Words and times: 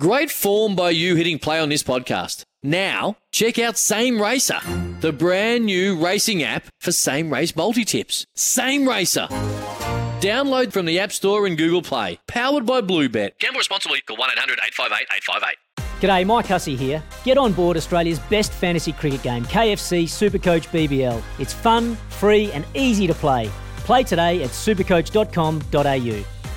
Great 0.00 0.30
form 0.30 0.74
by 0.74 0.88
you 0.88 1.14
hitting 1.14 1.38
play 1.38 1.60
on 1.60 1.68
this 1.68 1.82
podcast. 1.82 2.44
Now, 2.62 3.16
check 3.32 3.58
out 3.58 3.76
Same 3.76 4.18
Racer, 4.18 4.58
the 5.02 5.12
brand 5.12 5.66
new 5.66 6.02
racing 6.02 6.42
app 6.42 6.64
for 6.80 6.90
same 6.90 7.30
race 7.30 7.54
multi 7.54 7.84
tips. 7.84 8.24
Same 8.34 8.88
Racer. 8.88 9.26
Download 10.20 10.72
from 10.72 10.86
the 10.86 10.98
App 10.98 11.12
Store 11.12 11.46
and 11.46 11.58
Google 11.58 11.82
Play. 11.82 12.18
Powered 12.26 12.64
by 12.64 12.80
Bluebet. 12.80 13.32
Gamble 13.40 13.58
responsibly. 13.58 14.00
Call 14.00 14.16
1 14.16 14.30
800 14.30 14.58
858 14.68 15.06
858. 15.18 16.00
G'day, 16.00 16.26
Mike 16.26 16.46
Hussey 16.46 16.76
here. 16.76 17.02
Get 17.24 17.36
on 17.36 17.52
board 17.52 17.76
Australia's 17.76 18.20
best 18.30 18.52
fantasy 18.52 18.92
cricket 18.92 19.22
game, 19.22 19.44
KFC 19.44 20.04
Supercoach 20.04 20.68
BBL. 20.68 21.22
It's 21.38 21.52
fun, 21.52 21.94
free, 22.08 22.50
and 22.52 22.64
easy 22.72 23.06
to 23.06 23.12
play. 23.12 23.50
Play 23.84 24.04
today 24.04 24.42
at 24.44 24.48
supercoach.com.au. 24.48 26.39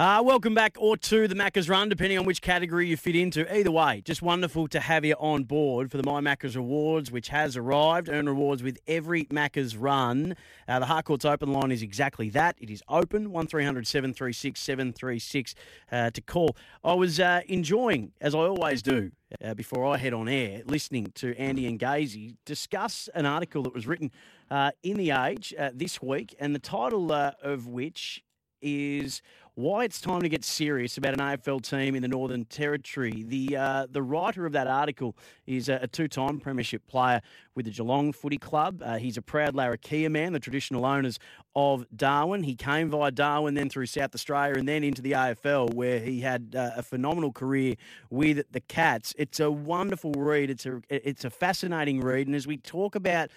Uh, 0.00 0.22
welcome 0.24 0.54
back 0.54 0.78
or 0.80 0.96
to 0.96 1.28
the 1.28 1.34
Macca's 1.34 1.68
Run, 1.68 1.90
depending 1.90 2.18
on 2.18 2.24
which 2.24 2.40
category 2.40 2.86
you 2.86 2.96
fit 2.96 3.14
into. 3.14 3.44
Either 3.54 3.70
way, 3.70 4.00
just 4.02 4.22
wonderful 4.22 4.66
to 4.68 4.80
have 4.80 5.04
you 5.04 5.14
on 5.18 5.44
board 5.44 5.90
for 5.90 5.98
the 5.98 6.02
My 6.02 6.22
Macca's 6.22 6.56
Rewards, 6.56 7.12
which 7.12 7.28
has 7.28 7.54
arrived. 7.54 8.08
Earn 8.08 8.26
rewards 8.26 8.62
with 8.62 8.78
every 8.86 9.26
Macca's 9.26 9.76
Run. 9.76 10.36
Uh, 10.66 10.78
the 10.78 10.86
Harcourt's 10.86 11.26
open 11.26 11.52
line 11.52 11.70
is 11.70 11.82
exactly 11.82 12.30
that. 12.30 12.56
It 12.58 12.70
is 12.70 12.82
open, 12.88 13.30
1300 13.30 13.86
736 13.86 14.58
736 14.58 15.54
uh, 15.92 16.08
to 16.12 16.20
call. 16.22 16.56
I 16.82 16.94
was 16.94 17.20
uh, 17.20 17.42
enjoying, 17.46 18.12
as 18.22 18.34
I 18.34 18.38
always 18.38 18.80
do, 18.80 19.12
uh, 19.44 19.52
before 19.52 19.86
I 19.86 19.98
head 19.98 20.14
on 20.14 20.30
air, 20.30 20.62
listening 20.64 21.12
to 21.16 21.36
Andy 21.36 21.66
and 21.66 21.78
Gazy 21.78 22.36
discuss 22.46 23.10
an 23.14 23.26
article 23.26 23.64
that 23.64 23.74
was 23.74 23.86
written 23.86 24.10
uh, 24.50 24.70
in 24.82 24.96
The 24.96 25.10
Age 25.10 25.52
uh, 25.58 25.72
this 25.74 26.00
week, 26.00 26.34
and 26.40 26.54
the 26.54 26.58
title 26.58 27.12
uh, 27.12 27.32
of 27.42 27.66
which 27.66 28.22
is 28.62 29.22
why 29.60 29.84
it's 29.84 30.00
time 30.00 30.22
to 30.22 30.28
get 30.28 30.42
serious 30.42 30.96
about 30.96 31.12
an 31.12 31.20
AFL 31.20 31.60
team 31.60 31.94
in 31.94 32.00
the 32.00 32.08
Northern 32.08 32.46
Territory. 32.46 33.24
The 33.26 33.56
uh, 33.56 33.86
the 33.90 34.02
writer 34.02 34.46
of 34.46 34.52
that 34.52 34.66
article 34.66 35.14
is 35.46 35.68
a, 35.68 35.80
a 35.82 35.86
two-time 35.86 36.40
premiership 36.40 36.86
player 36.86 37.20
with 37.54 37.66
the 37.66 37.70
Geelong 37.70 38.12
Footy 38.12 38.38
Club. 38.38 38.82
Uh, 38.82 38.96
he's 38.96 39.18
a 39.18 39.22
proud 39.22 39.54
Larrakia 39.54 40.10
man, 40.10 40.32
the 40.32 40.40
traditional 40.40 40.86
owners 40.86 41.18
of 41.54 41.84
Darwin. 41.94 42.42
He 42.44 42.54
came 42.54 42.88
via 42.88 43.10
Darwin, 43.10 43.54
then 43.54 43.68
through 43.68 43.86
South 43.86 44.14
Australia, 44.14 44.54
and 44.54 44.66
then 44.66 44.82
into 44.82 45.02
the 45.02 45.12
AFL, 45.12 45.74
where 45.74 46.00
he 46.00 46.20
had 46.20 46.54
uh, 46.56 46.70
a 46.76 46.82
phenomenal 46.82 47.32
career 47.32 47.74
with 48.08 48.50
the 48.50 48.60
Cats. 48.60 49.14
It's 49.18 49.40
a 49.40 49.50
wonderful 49.50 50.12
read. 50.12 50.48
It's 50.48 50.64
a 50.64 50.80
it's 50.88 51.24
a 51.24 51.30
fascinating 51.30 52.00
read, 52.00 52.26
and 52.26 52.34
as 52.34 52.46
we 52.46 52.56
talk 52.56 52.94
about 52.94 53.30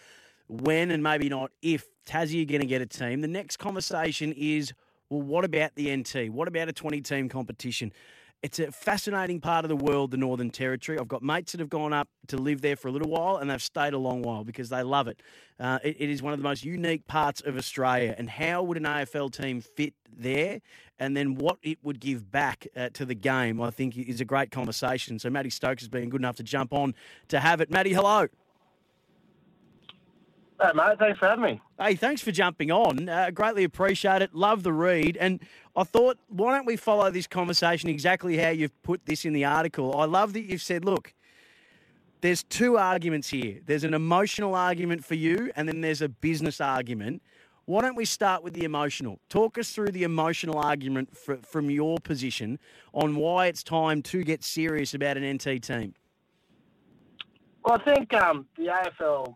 when 0.48 0.92
and 0.92 1.04
maybe 1.04 1.28
not 1.28 1.52
if 1.62 1.86
Tassie 2.06 2.44
are 2.44 2.46
going 2.46 2.62
to 2.62 2.68
get 2.68 2.82
a 2.82 2.86
team, 2.86 3.20
the 3.22 3.28
next 3.28 3.58
conversation 3.58 4.34
is 4.38 4.74
well, 5.14 5.22
what 5.22 5.46
about 5.46 5.76
the 5.76 5.96
NT? 5.96 6.32
What 6.32 6.48
about 6.48 6.70
a 6.70 6.74
20 6.74 7.02
team 7.02 7.30
competition? 7.30 7.94
It's 8.42 8.60
a 8.60 8.72
fascinating 8.72 9.40
part 9.40 9.64
of 9.64 9.70
the 9.70 9.76
world, 9.76 10.12
the 10.12 10.18
Northern 10.18 10.50
Territory. 10.50 10.98
I've 11.00 11.08
got 11.08 11.22
mates 11.22 11.54
that 11.54 11.60
have 11.60 11.70
gone 11.70 11.94
up 11.94 12.10
to 12.28 12.38
live 12.38 12.62
there 12.62 12.76
for 12.76 12.88
a 12.90 12.92
little 12.92 13.10
while 13.10 13.38
and 13.38 13.50
they've 13.50 13.62
stayed 13.62 13.94
a 13.94 13.98
long 13.98 14.22
while 14.22 14.44
because 14.44 14.70
they 14.70 14.82
love 14.82 15.08
it. 15.08 15.22
Uh, 15.60 15.80
it, 15.84 15.96
it 16.00 16.10
is 16.10 16.22
one 16.22 16.34
of 16.34 16.40
the 16.40 16.44
most 16.44 16.66
unique 16.66 17.08
parts 17.08 17.42
of 17.42 17.56
Australia. 17.56 18.16
And 18.18 18.30
how 18.30 18.64
would 18.64 18.76
an 18.76 18.84
AFL 18.84 19.32
team 19.32 19.62
fit 19.62 19.94
there? 20.12 20.60
And 21.00 21.16
then 21.16 21.36
what 21.36 21.58
it 21.62 21.78
would 21.84 22.00
give 22.00 22.32
back 22.32 22.68
uh, 22.76 22.90
to 22.94 23.06
the 23.06 23.16
game, 23.16 23.62
I 23.62 23.70
think, 23.70 23.96
is 23.98 24.20
a 24.20 24.26
great 24.26 24.52
conversation. 24.52 25.20
So, 25.20 25.30
Matty 25.30 25.50
Stokes 25.50 25.84
has 25.84 25.90
been 25.90 26.10
good 26.10 26.22
enough 26.22 26.36
to 26.38 26.44
jump 26.44 26.74
on 26.74 26.96
to 27.30 27.40
have 27.40 27.62
it. 27.62 27.70
Matty, 27.70 27.94
hello. 27.94 28.28
Hey, 30.64 30.72
mate. 30.74 30.98
Thanks 30.98 31.20
for 31.20 31.28
having 31.28 31.44
me. 31.44 31.62
Hey, 31.78 31.96
thanks 31.96 32.22
for 32.22 32.32
jumping 32.32 32.72
on. 32.72 33.10
Uh, 33.10 33.32
greatly 33.32 33.66
appreciate 33.66 34.22
it. 34.22 34.34
Love 34.34 34.64
the 34.64 34.72
read. 34.72 35.18
And 35.18 35.42
I 35.76 35.84
thought, 35.84 36.18
why 36.30 36.56
don't 36.56 36.66
we 36.66 36.78
follow 36.78 37.12
this 37.12 37.28
conversation 37.28 37.90
exactly 37.90 38.38
how 38.38 38.50
you've 38.50 38.82
put 38.82 39.06
this 39.06 39.26
in 39.26 39.34
the 39.34 39.44
article? 39.44 40.00
I 40.00 40.06
love 40.06 40.32
that 40.34 40.44
you've 40.44 40.62
said, 40.62 40.86
look, 40.86 41.14
there's 42.22 42.44
two 42.44 42.78
arguments 42.78 43.28
here. 43.28 43.60
There's 43.66 43.84
an 43.84 43.94
emotional 43.94 44.56
argument 44.56 45.04
for 45.04 45.16
you, 45.16 45.52
and 45.58 45.68
then 45.68 45.82
there's 45.82 46.02
a 46.02 46.08
business 46.08 46.62
argument. 46.62 47.22
Why 47.66 47.82
don't 47.82 47.98
we 47.98 48.06
start 48.06 48.42
with 48.42 48.54
the 48.54 48.64
emotional? 48.64 49.20
Talk 49.28 49.58
us 49.58 49.72
through 49.72 49.92
the 49.92 50.04
emotional 50.04 50.60
argument 50.60 51.18
for, 51.18 51.40
from 51.44 51.70
your 51.72 51.98
position 52.00 52.58
on 52.94 53.18
why 53.18 53.48
it's 53.48 53.64
time 53.64 54.02
to 54.04 54.24
get 54.24 54.46
serious 54.46 54.94
about 54.94 55.18
an 55.18 55.30
NT 55.30 55.62
team. 55.62 55.94
Well, 57.66 57.82
I 57.82 57.84
think 57.84 58.14
um, 58.14 58.46
the 58.56 58.68
AFL 58.68 59.36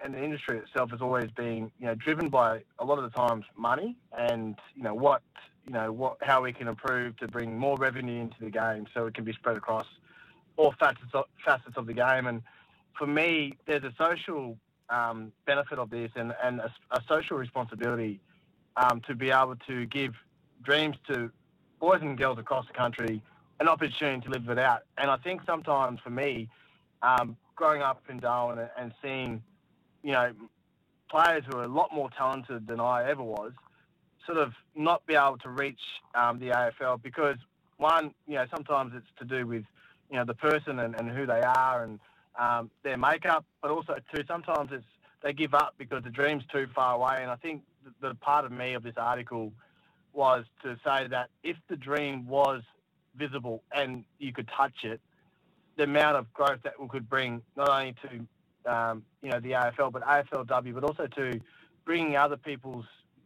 and 0.00 0.14
the 0.14 0.22
industry 0.22 0.58
itself 0.58 0.90
has 0.90 1.00
always 1.00 1.30
been, 1.32 1.70
you 1.78 1.86
know, 1.86 1.94
driven 1.94 2.28
by 2.28 2.62
a 2.78 2.84
lot 2.84 2.98
of 2.98 3.04
the 3.04 3.16
times 3.16 3.44
money 3.56 3.96
and 4.16 4.56
you 4.74 4.82
know 4.82 4.94
what, 4.94 5.22
you 5.66 5.72
know, 5.72 5.92
what 5.92 6.16
how 6.22 6.42
we 6.42 6.52
can 6.52 6.68
improve 6.68 7.16
to 7.18 7.28
bring 7.28 7.56
more 7.56 7.76
revenue 7.76 8.20
into 8.20 8.36
the 8.40 8.50
game 8.50 8.86
so 8.94 9.06
it 9.06 9.14
can 9.14 9.24
be 9.24 9.32
spread 9.32 9.56
across 9.56 9.86
all 10.56 10.74
facets 10.78 11.12
of, 11.14 11.24
facets 11.44 11.76
of 11.76 11.86
the 11.86 11.92
game. 11.92 12.26
And 12.26 12.42
for 12.98 13.06
me, 13.06 13.54
there's 13.66 13.84
a 13.84 13.92
social 13.98 14.56
um, 14.90 15.32
benefit 15.46 15.78
of 15.78 15.90
this 15.90 16.10
and, 16.16 16.34
and 16.42 16.60
a, 16.60 16.72
a 16.90 17.00
social 17.08 17.36
responsibility 17.36 18.20
um, 18.76 19.00
to 19.06 19.14
be 19.14 19.30
able 19.30 19.56
to 19.66 19.86
give 19.86 20.14
dreams 20.62 20.96
to 21.08 21.30
boys 21.78 22.00
and 22.00 22.16
girls 22.18 22.38
across 22.38 22.66
the 22.66 22.72
country 22.72 23.22
an 23.60 23.68
opportunity 23.68 24.24
to 24.24 24.30
live 24.30 24.48
it 24.48 24.58
out. 24.58 24.82
And 24.96 25.10
I 25.10 25.16
think 25.16 25.42
sometimes 25.46 26.00
for 26.02 26.10
me, 26.10 26.48
um, 27.02 27.36
growing 27.54 27.82
up 27.82 28.02
in 28.08 28.18
Darwin 28.18 28.68
and 28.78 28.92
seeing 29.02 29.42
you 30.02 30.12
know, 30.12 30.32
players 31.10 31.44
who 31.46 31.56
are 31.56 31.64
a 31.64 31.68
lot 31.68 31.92
more 31.92 32.10
talented 32.16 32.66
than 32.66 32.80
I 32.80 33.08
ever 33.08 33.22
was, 33.22 33.52
sort 34.26 34.38
of 34.38 34.52
not 34.74 35.06
be 35.06 35.14
able 35.14 35.38
to 35.38 35.48
reach 35.48 35.80
um, 36.14 36.38
the 36.38 36.48
AFL 36.48 37.02
because 37.02 37.36
one, 37.78 38.12
you 38.26 38.34
know, 38.34 38.46
sometimes 38.50 38.92
it's 38.94 39.06
to 39.18 39.24
do 39.24 39.46
with, 39.46 39.64
you 40.10 40.16
know, 40.16 40.24
the 40.24 40.34
person 40.34 40.78
and, 40.80 40.94
and 40.94 41.10
who 41.10 41.26
they 41.26 41.40
are 41.40 41.84
and 41.84 41.98
um, 42.38 42.70
their 42.82 42.96
makeup, 42.96 43.44
but 43.62 43.70
also 43.70 43.96
too 44.14 44.22
sometimes 44.28 44.70
it's 44.72 44.84
they 45.22 45.32
give 45.32 45.54
up 45.54 45.74
because 45.78 46.04
the 46.04 46.10
dream's 46.10 46.44
too 46.52 46.68
far 46.74 46.94
away. 46.94 47.18
And 47.22 47.30
I 47.30 47.36
think 47.36 47.62
the, 47.84 48.08
the 48.08 48.14
part 48.14 48.44
of 48.44 48.52
me 48.52 48.74
of 48.74 48.82
this 48.82 48.94
article 48.96 49.52
was 50.12 50.44
to 50.62 50.76
say 50.84 51.08
that 51.08 51.30
if 51.42 51.56
the 51.68 51.76
dream 51.76 52.26
was 52.26 52.62
visible 53.16 53.62
and 53.72 54.04
you 54.18 54.32
could 54.32 54.48
touch 54.56 54.84
it, 54.84 55.00
the 55.76 55.84
amount 55.84 56.16
of 56.16 56.32
growth 56.32 56.60
that 56.64 56.74
we 56.80 56.88
could 56.88 57.08
bring 57.08 57.42
not 57.56 57.68
only 57.68 57.94
to 58.02 58.26
um, 58.68 59.02
you 59.22 59.30
know, 59.30 59.40
the 59.40 59.52
AFL, 59.52 59.92
but 59.92 60.02
AFLW, 60.02 60.74
but 60.74 60.84
also 60.84 61.06
to 61.06 61.40
bringing 61.84 62.16
other 62.16 62.36
people's, 62.36 62.84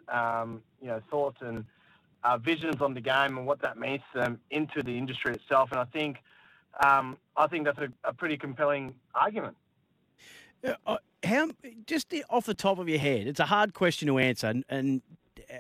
um, 0.09 0.63
you 0.81 0.89
know, 0.89 1.01
thoughts 1.11 1.39
and 1.41 1.65
uh, 2.25 2.39
visions 2.39 2.81
on 2.81 2.95
the 2.95 3.01
game 3.01 3.37
and 3.39 3.47
what 3.47 3.61
that 3.63 3.79
means 3.79 4.03
to 4.13 4.21
them 4.21 4.41
into 4.51 4.83
the 4.83 4.97
industry 4.97 5.35
itself. 5.35 5.71
And 5.73 5.81
I 5.81 5.85
think, 5.85 6.19
um, 6.85 7.17
I 7.37 7.47
think 7.47 7.65
that's 7.65 7.79
a, 7.79 7.89
a 8.05 8.13
pretty 8.13 8.37
compelling 8.37 8.95
argument. 9.15 9.57
Uh, 10.87 10.97
how 11.25 11.51
just 11.87 12.15
off 12.31 12.47
the 12.47 12.55
top 12.55 12.79
of 12.79 12.89
your 12.89 12.99
head, 12.99 13.27
it's 13.27 13.41
a 13.41 13.47
hard 13.47 13.75
question 13.75 14.07
to 14.09 14.19
answer, 14.19 14.47
and, 14.47 14.65
and 14.69 15.03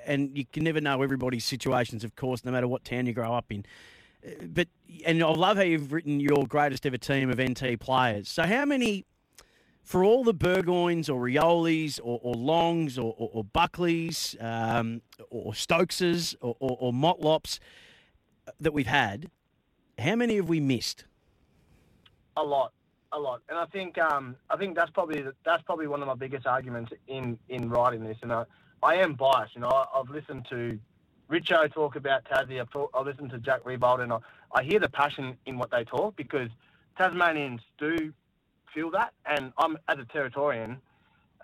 and 0.04 0.36
you 0.36 0.44
can 0.44 0.62
never 0.64 0.80
know 0.80 1.02
everybody's 1.02 1.44
situations, 1.44 2.04
of 2.04 2.14
course, 2.14 2.44
no 2.44 2.52
matter 2.52 2.68
what 2.68 2.84
town 2.84 3.06
you 3.06 3.12
grow 3.12 3.34
up 3.34 3.46
in. 3.50 3.64
Uh, 4.24 4.30
but 4.46 4.68
and 5.04 5.22
I 5.22 5.28
love 5.28 5.56
how 5.56 5.64
you've 5.64 5.92
written 5.92 6.20
your 6.20 6.46
greatest 6.46 6.86
ever 6.86 6.98
team 6.98 7.30
of 7.30 7.40
NT 7.40 7.80
players. 7.80 8.28
So 8.28 8.44
how 8.44 8.64
many 8.64 9.04
for 9.82 10.04
all 10.04 10.24
the 10.24 10.34
Burgoynes 10.34 11.08
or 11.08 11.20
Riolis 11.20 11.98
or, 12.02 12.20
or 12.22 12.34
Longs 12.34 12.98
or, 12.98 13.14
or, 13.18 13.30
or 13.32 13.44
Buckleys 13.44 14.36
um, 14.40 15.02
or 15.30 15.52
Stokeses 15.52 16.34
or, 16.40 16.56
or, 16.60 16.76
or 16.80 16.92
Motlops 16.92 17.58
that 18.60 18.72
we've 18.72 18.86
had, 18.86 19.30
how 19.98 20.16
many 20.16 20.36
have 20.36 20.48
we 20.48 20.60
missed? 20.60 21.04
A 22.36 22.42
lot, 22.42 22.72
a 23.12 23.18
lot, 23.18 23.42
and 23.48 23.58
I 23.58 23.66
think 23.66 23.98
um, 23.98 24.36
I 24.48 24.56
think 24.56 24.74
that's 24.74 24.90
probably 24.90 25.22
that's 25.44 25.62
probably 25.64 25.86
one 25.86 26.00
of 26.00 26.08
my 26.08 26.14
biggest 26.14 26.46
arguments 26.46 26.92
in 27.08 27.38
in 27.50 27.68
writing 27.68 28.02
this. 28.02 28.16
And 28.22 28.32
I, 28.32 28.44
I 28.82 28.94
am 28.96 29.14
biased. 29.14 29.54
You 29.54 29.60
know, 29.60 29.68
I, 29.68 29.98
have 29.98 30.08
listened 30.08 30.46
to 30.48 30.78
Richo 31.30 31.70
talk 31.72 31.96
about 31.96 32.24
Tassie. 32.24 32.58
I've, 32.58 32.70
talk, 32.70 32.90
I've 32.94 33.04
listened 33.04 33.30
to 33.32 33.38
Jack 33.38 33.64
Riewoldt, 33.64 34.00
and 34.00 34.14
I, 34.14 34.18
I 34.54 34.62
hear 34.62 34.80
the 34.80 34.88
passion 34.88 35.36
in 35.44 35.58
what 35.58 35.70
they 35.70 35.84
talk 35.84 36.16
because 36.16 36.48
Tasmanians 36.96 37.60
do 37.78 38.14
feel 38.74 38.90
that. 38.92 39.12
And 39.26 39.52
I'm 39.58 39.78
as 39.88 39.98
a 39.98 40.04
Territorian, 40.04 40.78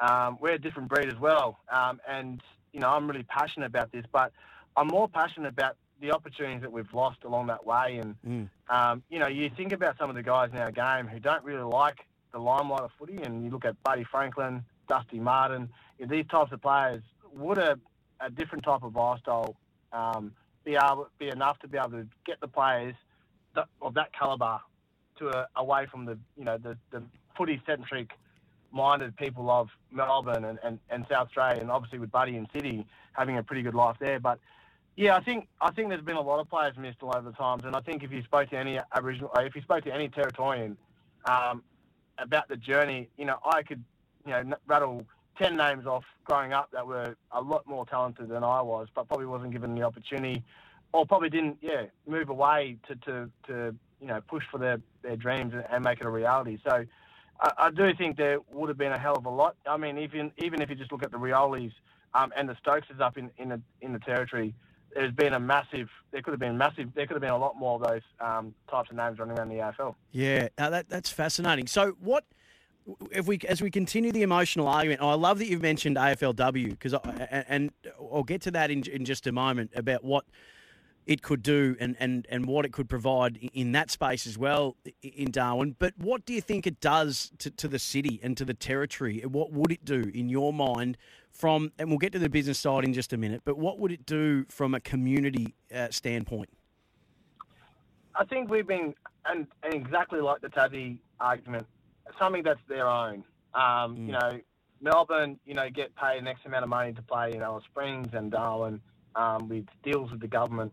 um, 0.01 0.39
we're 0.41 0.53
a 0.55 0.59
different 0.59 0.89
breed 0.89 1.09
as 1.09 1.19
well. 1.19 1.59
Um, 1.71 2.01
and 2.09 2.43
you 2.73 2.81
know, 2.81 2.91
I'm 2.91 3.09
really 3.09 3.25
passionate 3.25 3.67
about 3.67 3.91
this, 3.93 4.05
but 4.13 4.33
I'm 4.77 4.89
more 4.89 5.09
passionate 5.09 5.49
about 5.49 5.77
the 6.01 6.13
opportunities 6.13 6.61
that 6.61 6.71
we've 6.71 6.93
lost 6.93 7.25
along 7.25 7.49
that 7.49 7.67
way. 7.67 7.99
And, 7.99 8.15
Mm. 8.23 8.49
um, 8.69 9.03
you 9.09 9.19
know, 9.19 9.27
you 9.27 9.51
think 9.51 9.73
about 9.73 9.99
some 9.99 10.09
of 10.11 10.17
the 10.17 10.23
guys 10.23 10.51
in 10.53 10.59
our 10.59 10.71
game 10.71 11.09
who 11.09 11.19
don't 11.19 11.43
really 11.43 11.63
like 11.63 12.07
the 12.33 12.39
limelight 12.39 12.83
of 12.83 12.93
footy, 12.99 13.23
and 13.23 13.43
you 13.45 13.51
look 13.51 13.65
at 13.65 13.83
Buddy 13.83 14.05
Franklin, 14.05 14.65
Dusty 14.87 15.19
Martin, 15.19 15.69
you 15.99 16.07
know, 16.07 16.11
these 16.15 16.27
types 16.27 16.53
of 16.53 16.61
players, 16.63 17.03
would 17.33 17.59
a, 17.59 17.79
a 18.21 18.31
different 18.31 18.65
type 18.65 18.83
of 18.83 18.95
lifestyle 18.95 19.57
um, 19.93 20.33
be 20.65 20.77
able 20.77 21.09
be 21.19 21.29
enough 21.29 21.59
to 21.61 21.69
be 21.69 21.79
able 21.79 21.91
to 21.91 22.07
get 22.27 22.39
the 22.41 22.49
players 22.49 22.95
that, 23.55 23.67
of 23.81 23.95
that 23.95 24.13
calibre 24.13 24.61
to 25.19 25.29
a, 25.29 25.49
away 25.57 25.87
from 25.87 26.05
the, 26.05 26.19
you 26.37 26.45
know, 26.45 26.59
the, 26.59 26.77
the 26.91 27.03
footy-centric 27.37 28.11
minded 28.71 29.17
people 29.17 29.51
of 29.51 29.69
Melbourne 29.91 30.45
and, 30.45 30.59
and, 30.63 30.79
and 30.91 31.07
South 31.11 31.29
Australia, 31.29 31.61
and 31.61 31.71
obviously 31.71 31.99
with 31.99 32.11
Buddy 32.11 32.37
and 32.37 32.47
City 32.53 32.87
having 33.13 33.39
a 33.39 33.43
pretty 33.43 33.63
good 33.63 33.75
life 33.75 33.97
there. 33.99 34.21
But 34.21 34.39
yeah, 34.97 35.17
I 35.17 35.21
think 35.21 35.49
I 35.61 35.71
think 35.71 35.89
there's 35.89 36.03
been 36.03 36.17
a 36.17 36.21
lot 36.21 36.41
of 36.41 36.51
players 36.51 36.77
missed 36.77 37.03
all 37.03 37.15
over 37.17 37.31
the 37.31 37.37
times, 37.37 37.63
and 37.65 37.77
I 37.77 37.81
think 37.81 38.03
if 38.03 38.11
you 38.13 38.23
spoke 38.25 38.51
to 38.51 38.59
any 38.59 38.79
Aboriginal, 38.95 39.31
if 39.37 39.55
you 39.55 39.63
spoke 39.63 39.85
to 39.85 39.95
any 39.95 40.09
Territorian 40.09 40.77
um, 41.25 41.63
about 42.19 42.49
the 42.49 42.57
journey, 42.57 43.09
you 43.17 43.25
know, 43.25 43.39
I 43.45 43.63
could, 43.63 43.83
you 44.27 44.33
know, 44.33 44.55
rattle 44.67 45.07
ten 45.39 45.57
names 45.57 45.87
off 45.87 46.05
growing 46.25 46.53
up 46.53 46.71
that 46.73 46.87
were 46.87 47.17
a 47.31 47.41
lot 47.41 47.65
more 47.67 47.87
talented 47.87 48.29
than 48.29 48.43
I 48.43 48.61
was, 48.61 48.89
but 48.93 49.07
probably 49.07 49.27
wasn't 49.27 49.53
given 49.53 49.75
the 49.75 49.83
opportunity, 49.83 50.43
or 50.93 51.07
probably 51.07 51.31
didn't, 51.31 51.59
yeah, 51.63 51.85
move 52.07 52.29
away 52.29 52.77
to 52.89 52.97
to, 52.97 53.31
to 53.47 53.75
you 54.01 54.07
know 54.07 54.21
push 54.29 54.45
for 54.51 54.59
their, 54.59 54.81
their 55.03 55.17
dreams 55.17 55.55
and, 55.71 55.85
make 55.85 56.01
it 56.01 56.07
a 56.07 56.11
reality. 56.11 56.59
So. 56.67 56.85
I, 57.41 57.53
I 57.57 57.71
do 57.71 57.95
think 57.95 58.17
there 58.17 58.39
would 58.51 58.69
have 58.69 58.79
been 58.79 58.91
a 58.91 58.99
hell 58.99 59.17
of 59.17 59.25
a 59.25 59.31
lot. 59.31 59.55
I 59.65 59.77
mean, 59.77 59.97
even 59.99 60.33
even 60.39 60.61
if 60.61 60.71
you 60.71 60.75
just 60.75 60.91
look 60.91 61.05
at 61.05 61.13
the 61.13 61.19
Riolis 61.19 61.71
um, 62.13 62.33
and 62.37 62.49
the 62.49 62.57
Stokeses 62.67 63.01
up 63.01 63.17
in, 63.17 63.31
in 63.39 63.51
the 63.51 63.61
in 63.81 63.93
the 63.93 64.01
territory, 64.01 64.57
there's 64.95 65.13
been 65.13 65.35
a 65.35 65.41
massive. 65.41 65.89
There 66.11 66.23
could 66.23 66.33
have 66.33 66.41
been 66.41 66.59
massive. 66.59 66.93
There 66.95 67.07
could 67.07 67.15
have 67.15 67.21
been 67.21 67.31
a 67.31 67.39
lot 67.39 67.57
more 67.57 67.77
of 67.77 67.89
those 67.89 68.03
um, 68.21 68.55
types 68.71 68.91
of 68.91 68.97
names 68.97 69.19
running 69.19 69.39
around 69.39 69.51
the 69.51 69.57
AFL. 69.57 69.95
Yeah, 70.13 70.49
that, 70.57 70.89
that's 70.89 71.11
fascinating. 71.11 71.67
So, 71.67 71.97
what 72.01 72.25
if 73.11 73.27
we, 73.27 73.39
as 73.49 73.61
we 73.61 73.71
continue 73.71 74.13
the 74.13 74.23
emotional 74.23 74.67
argument? 74.67 75.03
I 75.03 75.15
love 75.15 75.39
that 75.39 75.47
you've 75.47 75.63
mentioned 75.63 75.97
AFLW 75.97 76.71
because, 76.71 76.95
and 76.95 77.71
I'll 78.01 78.23
get 78.23 78.43
to 78.43 78.51
that 78.53 78.71
in, 78.71 78.83
in 78.89 79.05
just 79.05 79.27
a 79.27 79.33
moment 79.33 79.73
about 79.75 80.05
what 80.05 80.25
it 81.09 81.23
could 81.23 81.43
do 81.43 81.75
and, 81.81 81.97
and, 81.99 82.27
and 82.29 82.45
what 82.45 82.67
it 82.67 82.73
could 82.73 82.89
provide 82.89 83.39
in 83.55 83.73
that 83.73 83.91
space 83.91 84.27
as 84.27 84.37
well 84.37 84.77
in 85.03 85.31
Darwin. 85.31 85.75
But 85.79 85.95
what 85.97 86.27
do 86.27 86.35
you 86.35 86.43
think 86.43 86.67
it 86.67 86.81
does 86.81 87.33
to, 87.39 87.51
to 87.51 87.67
the 87.67 87.79
city 87.79 88.21
and 88.23 88.37
to 88.37 88.45
the 88.45 88.53
territory? 88.53 89.21
What 89.23 89.51
would 89.51 89.73
it 89.73 89.85
do 89.87 90.11
in 90.15 90.29
your 90.29 90.53
mind 90.53 90.99
from, 91.33 91.73
and 91.79 91.89
we'll 91.89 91.99
get 91.99 92.13
to 92.13 92.19
the 92.19 92.29
business 92.29 92.59
side 92.59 92.85
in 92.85 92.93
just 92.93 93.15
a 93.15 93.17
minute, 93.17 93.41
but 93.45 93.57
what 93.57 93.79
would 93.79 93.91
it 93.91 94.05
do 94.05 94.45
from 94.51 94.75
a 94.75 94.81
community 94.81 95.55
uh, 95.75 95.89
standpoint? 95.91 96.51
I 98.15 98.25
think 98.25 98.51
we've 98.51 98.67
been, 98.67 98.95
and, 99.25 99.47
and 99.63 99.73
exactly 99.73 100.21
like 100.21 100.43
the 100.43 100.49
Tassie 100.49 100.99
argument, 101.21 101.67
something 102.19 102.43
that's 102.43 102.61
their 102.69 102.87
own. 102.87 103.25
Um, 103.55 103.97
You 103.97 104.13
know, 104.13 104.41
Melbourne, 104.83 105.39
you 105.47 105.55
know, 105.55 105.71
get 105.71 105.95
paid 105.97 106.19
an 106.19 106.27
X 106.27 106.41
amount 106.45 106.65
of 106.65 106.69
money 106.69 106.93
to 106.93 107.03
play 107.03 107.33
in 107.33 107.41
Alice 107.41 107.65
Springs 107.65 108.09
and 108.13 108.31
Darwin 108.31 108.81
um, 109.17 109.49
with 109.49 109.67
deals 109.83 110.11
with 110.11 110.21
the 110.21 110.29
government. 110.29 110.73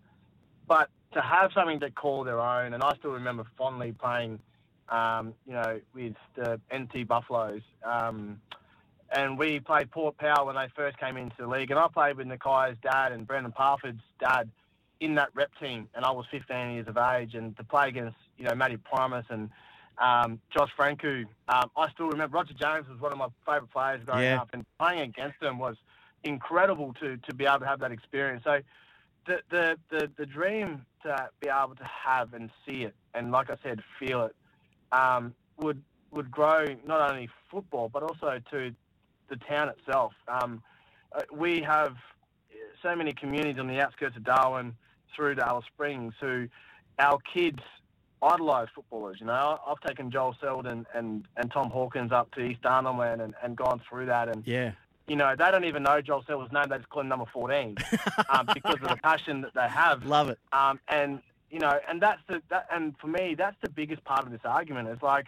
But 0.67 0.89
to 1.13 1.21
have 1.21 1.51
something 1.53 1.79
to 1.81 1.91
call 1.91 2.23
their 2.23 2.39
own, 2.39 2.73
and 2.73 2.83
I 2.83 2.93
still 2.97 3.11
remember 3.11 3.45
fondly 3.57 3.93
playing, 3.93 4.39
um, 4.89 5.33
you 5.45 5.53
know, 5.53 5.79
with 5.93 6.15
the 6.35 6.59
NT 6.75 7.07
Buffaloes. 7.07 7.61
Um, 7.83 8.41
and 9.15 9.37
we 9.37 9.59
played 9.59 9.91
Port 9.91 10.17
Power 10.17 10.45
when 10.45 10.55
they 10.55 10.67
first 10.75 10.97
came 10.99 11.15
into 11.15 11.35
the 11.39 11.47
league. 11.47 11.69
And 11.71 11.79
I 11.79 11.87
played 11.87 12.17
with 12.17 12.27
Nakia's 12.27 12.77
dad 12.81 13.11
and 13.11 13.25
Brendan 13.27 13.51
Parfitt's 13.51 14.01
dad 14.19 14.49
in 14.99 15.15
that 15.15 15.29
rep 15.35 15.51
team. 15.59 15.87
And 15.93 16.03
I 16.03 16.11
was 16.11 16.25
15 16.31 16.71
years 16.71 16.87
of 16.87 16.97
age. 16.97 17.35
And 17.35 17.55
to 17.57 17.63
play 17.63 17.87
against, 17.89 18.17
you 18.37 18.45
know, 18.45 18.55
Matty 18.55 18.77
Primus 18.77 19.25
and 19.29 19.49
um, 19.99 20.41
Josh 20.51 20.71
Francou, 20.77 21.25
um, 21.47 21.69
I 21.77 21.89
still 21.91 22.07
remember 22.09 22.35
Roger 22.35 22.55
James 22.59 22.87
was 22.89 22.99
one 22.99 23.11
of 23.11 23.17
my 23.17 23.27
favourite 23.45 23.71
players 23.71 24.01
growing 24.05 24.23
Yeah. 24.23 24.41
up. 24.41 24.49
And 24.53 24.65
playing 24.79 25.01
against 25.01 25.39
them 25.39 25.59
was 25.59 25.75
incredible 26.23 26.93
to, 26.99 27.17
to 27.17 27.33
be 27.35 27.45
able 27.45 27.59
to 27.59 27.67
have 27.67 27.79
that 27.81 27.91
experience. 27.91 28.43
So 28.43 28.59
the, 29.25 29.41
the, 29.49 29.77
the, 29.89 30.11
the 30.17 30.25
dream 30.25 30.85
to 31.03 31.29
be 31.39 31.47
able 31.47 31.75
to 31.75 31.83
have 31.83 32.33
and 32.33 32.49
see 32.65 32.83
it, 32.83 32.95
and 33.13 33.31
like 33.31 33.49
I 33.49 33.57
said, 33.63 33.81
feel 33.99 34.25
it, 34.25 34.35
um, 34.91 35.33
would 35.59 35.81
would 36.11 36.31
grow 36.31 36.65
not 36.85 37.11
only 37.11 37.27
football 37.51 37.89
but 37.89 38.01
also 38.01 38.39
to 38.51 38.73
the 39.27 39.35
town 39.35 39.69
itself. 39.69 40.13
Um, 40.27 40.63
uh, 41.11 41.23
we 41.33 41.61
have 41.61 41.95
so 42.81 42.95
many 42.95 43.11
communities 43.11 43.59
on 43.59 43.67
the 43.67 43.79
outskirts 43.81 44.15
of 44.15 44.23
Darwin 44.23 44.75
through 45.15 45.35
to 45.35 45.45
Alice 45.45 45.65
Springs 45.73 46.13
who 46.21 46.47
our 46.99 47.17
kids 47.33 47.59
idolise 48.21 48.69
footballers. 48.73 49.17
You 49.19 49.27
know, 49.27 49.59
I've 49.67 49.79
taken 49.81 50.09
Joel 50.09 50.35
Selwood 50.39 50.67
and, 50.93 51.27
and 51.37 51.51
Tom 51.51 51.69
Hawkins 51.69 52.11
up 52.11 52.31
to 52.35 52.41
East 52.41 52.65
Arnhem 52.65 52.97
Land 52.97 53.21
and, 53.21 53.33
and 53.43 53.55
gone 53.55 53.81
through 53.89 54.05
that 54.07 54.29
and 54.29 54.45
Yeah. 54.45 54.71
You 55.07 55.15
know, 55.15 55.35
they 55.37 55.51
don't 55.51 55.65
even 55.65 55.83
know 55.83 56.01
Joel 56.01 56.23
Selwood's 56.25 56.51
name. 56.51 56.65
They 56.69 56.77
just 56.77 56.89
call 56.89 57.01
him 57.01 57.09
number 57.09 57.25
14 57.31 57.77
um, 58.29 58.47
because 58.53 58.81
of 58.81 58.89
the 58.89 58.99
passion 59.01 59.41
that 59.41 59.53
they 59.53 59.67
have. 59.67 60.05
Love 60.05 60.29
it. 60.29 60.39
Um, 60.51 60.79
and, 60.87 61.21
you 61.51 61.59
know, 61.59 61.79
and 61.87 62.01
that's 62.01 62.21
the, 62.27 62.41
that, 62.49 62.67
and 62.71 62.95
for 62.97 63.07
me, 63.07 63.35
that's 63.35 63.55
the 63.61 63.69
biggest 63.69 64.03
part 64.03 64.25
of 64.25 64.31
this 64.31 64.41
argument. 64.43 64.89
It's 64.89 65.03
like 65.03 65.27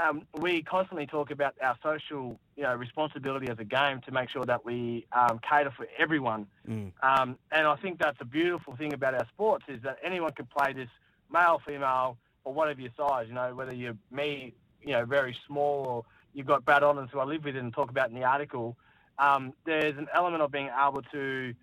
um, 0.00 0.22
we 0.34 0.62
constantly 0.62 1.06
talk 1.06 1.30
about 1.30 1.54
our 1.62 1.76
social, 1.82 2.38
you 2.56 2.62
know, 2.62 2.74
responsibility 2.74 3.48
as 3.48 3.58
a 3.58 3.64
game 3.64 4.00
to 4.02 4.12
make 4.12 4.30
sure 4.30 4.44
that 4.44 4.64
we 4.64 5.06
um, 5.12 5.40
cater 5.48 5.72
for 5.76 5.86
everyone. 5.98 6.46
Mm. 6.68 6.92
Um, 7.02 7.38
and 7.50 7.66
I 7.66 7.76
think 7.76 7.98
that's 7.98 8.18
a 8.20 8.24
beautiful 8.24 8.76
thing 8.76 8.92
about 8.92 9.14
our 9.14 9.26
sports 9.28 9.64
is 9.68 9.82
that 9.82 9.98
anyone 10.02 10.32
can 10.32 10.46
play 10.46 10.72
this, 10.72 10.88
male, 11.32 11.60
female, 11.66 12.18
or 12.44 12.52
whatever 12.52 12.80
your 12.80 12.90
size. 12.96 13.26
You 13.28 13.34
know, 13.34 13.54
whether 13.54 13.74
you're 13.74 13.96
me, 14.10 14.54
you 14.82 14.92
know, 14.92 15.04
very 15.04 15.36
small, 15.46 15.84
or 15.86 16.04
you've 16.34 16.46
got 16.46 16.64
Brad 16.64 16.82
Ottens, 16.82 17.10
who 17.12 17.18
I 17.18 17.24
live 17.24 17.44
with 17.44 17.56
and 17.56 17.72
talk 17.72 17.90
about 17.90 18.10
in 18.10 18.14
the 18.14 18.24
article. 18.24 18.76
Um, 19.18 19.52
there's 19.64 19.96
an 19.98 20.06
element 20.14 20.42
of 20.42 20.50
being 20.52 20.70
able 20.78 21.02
to 21.12 21.54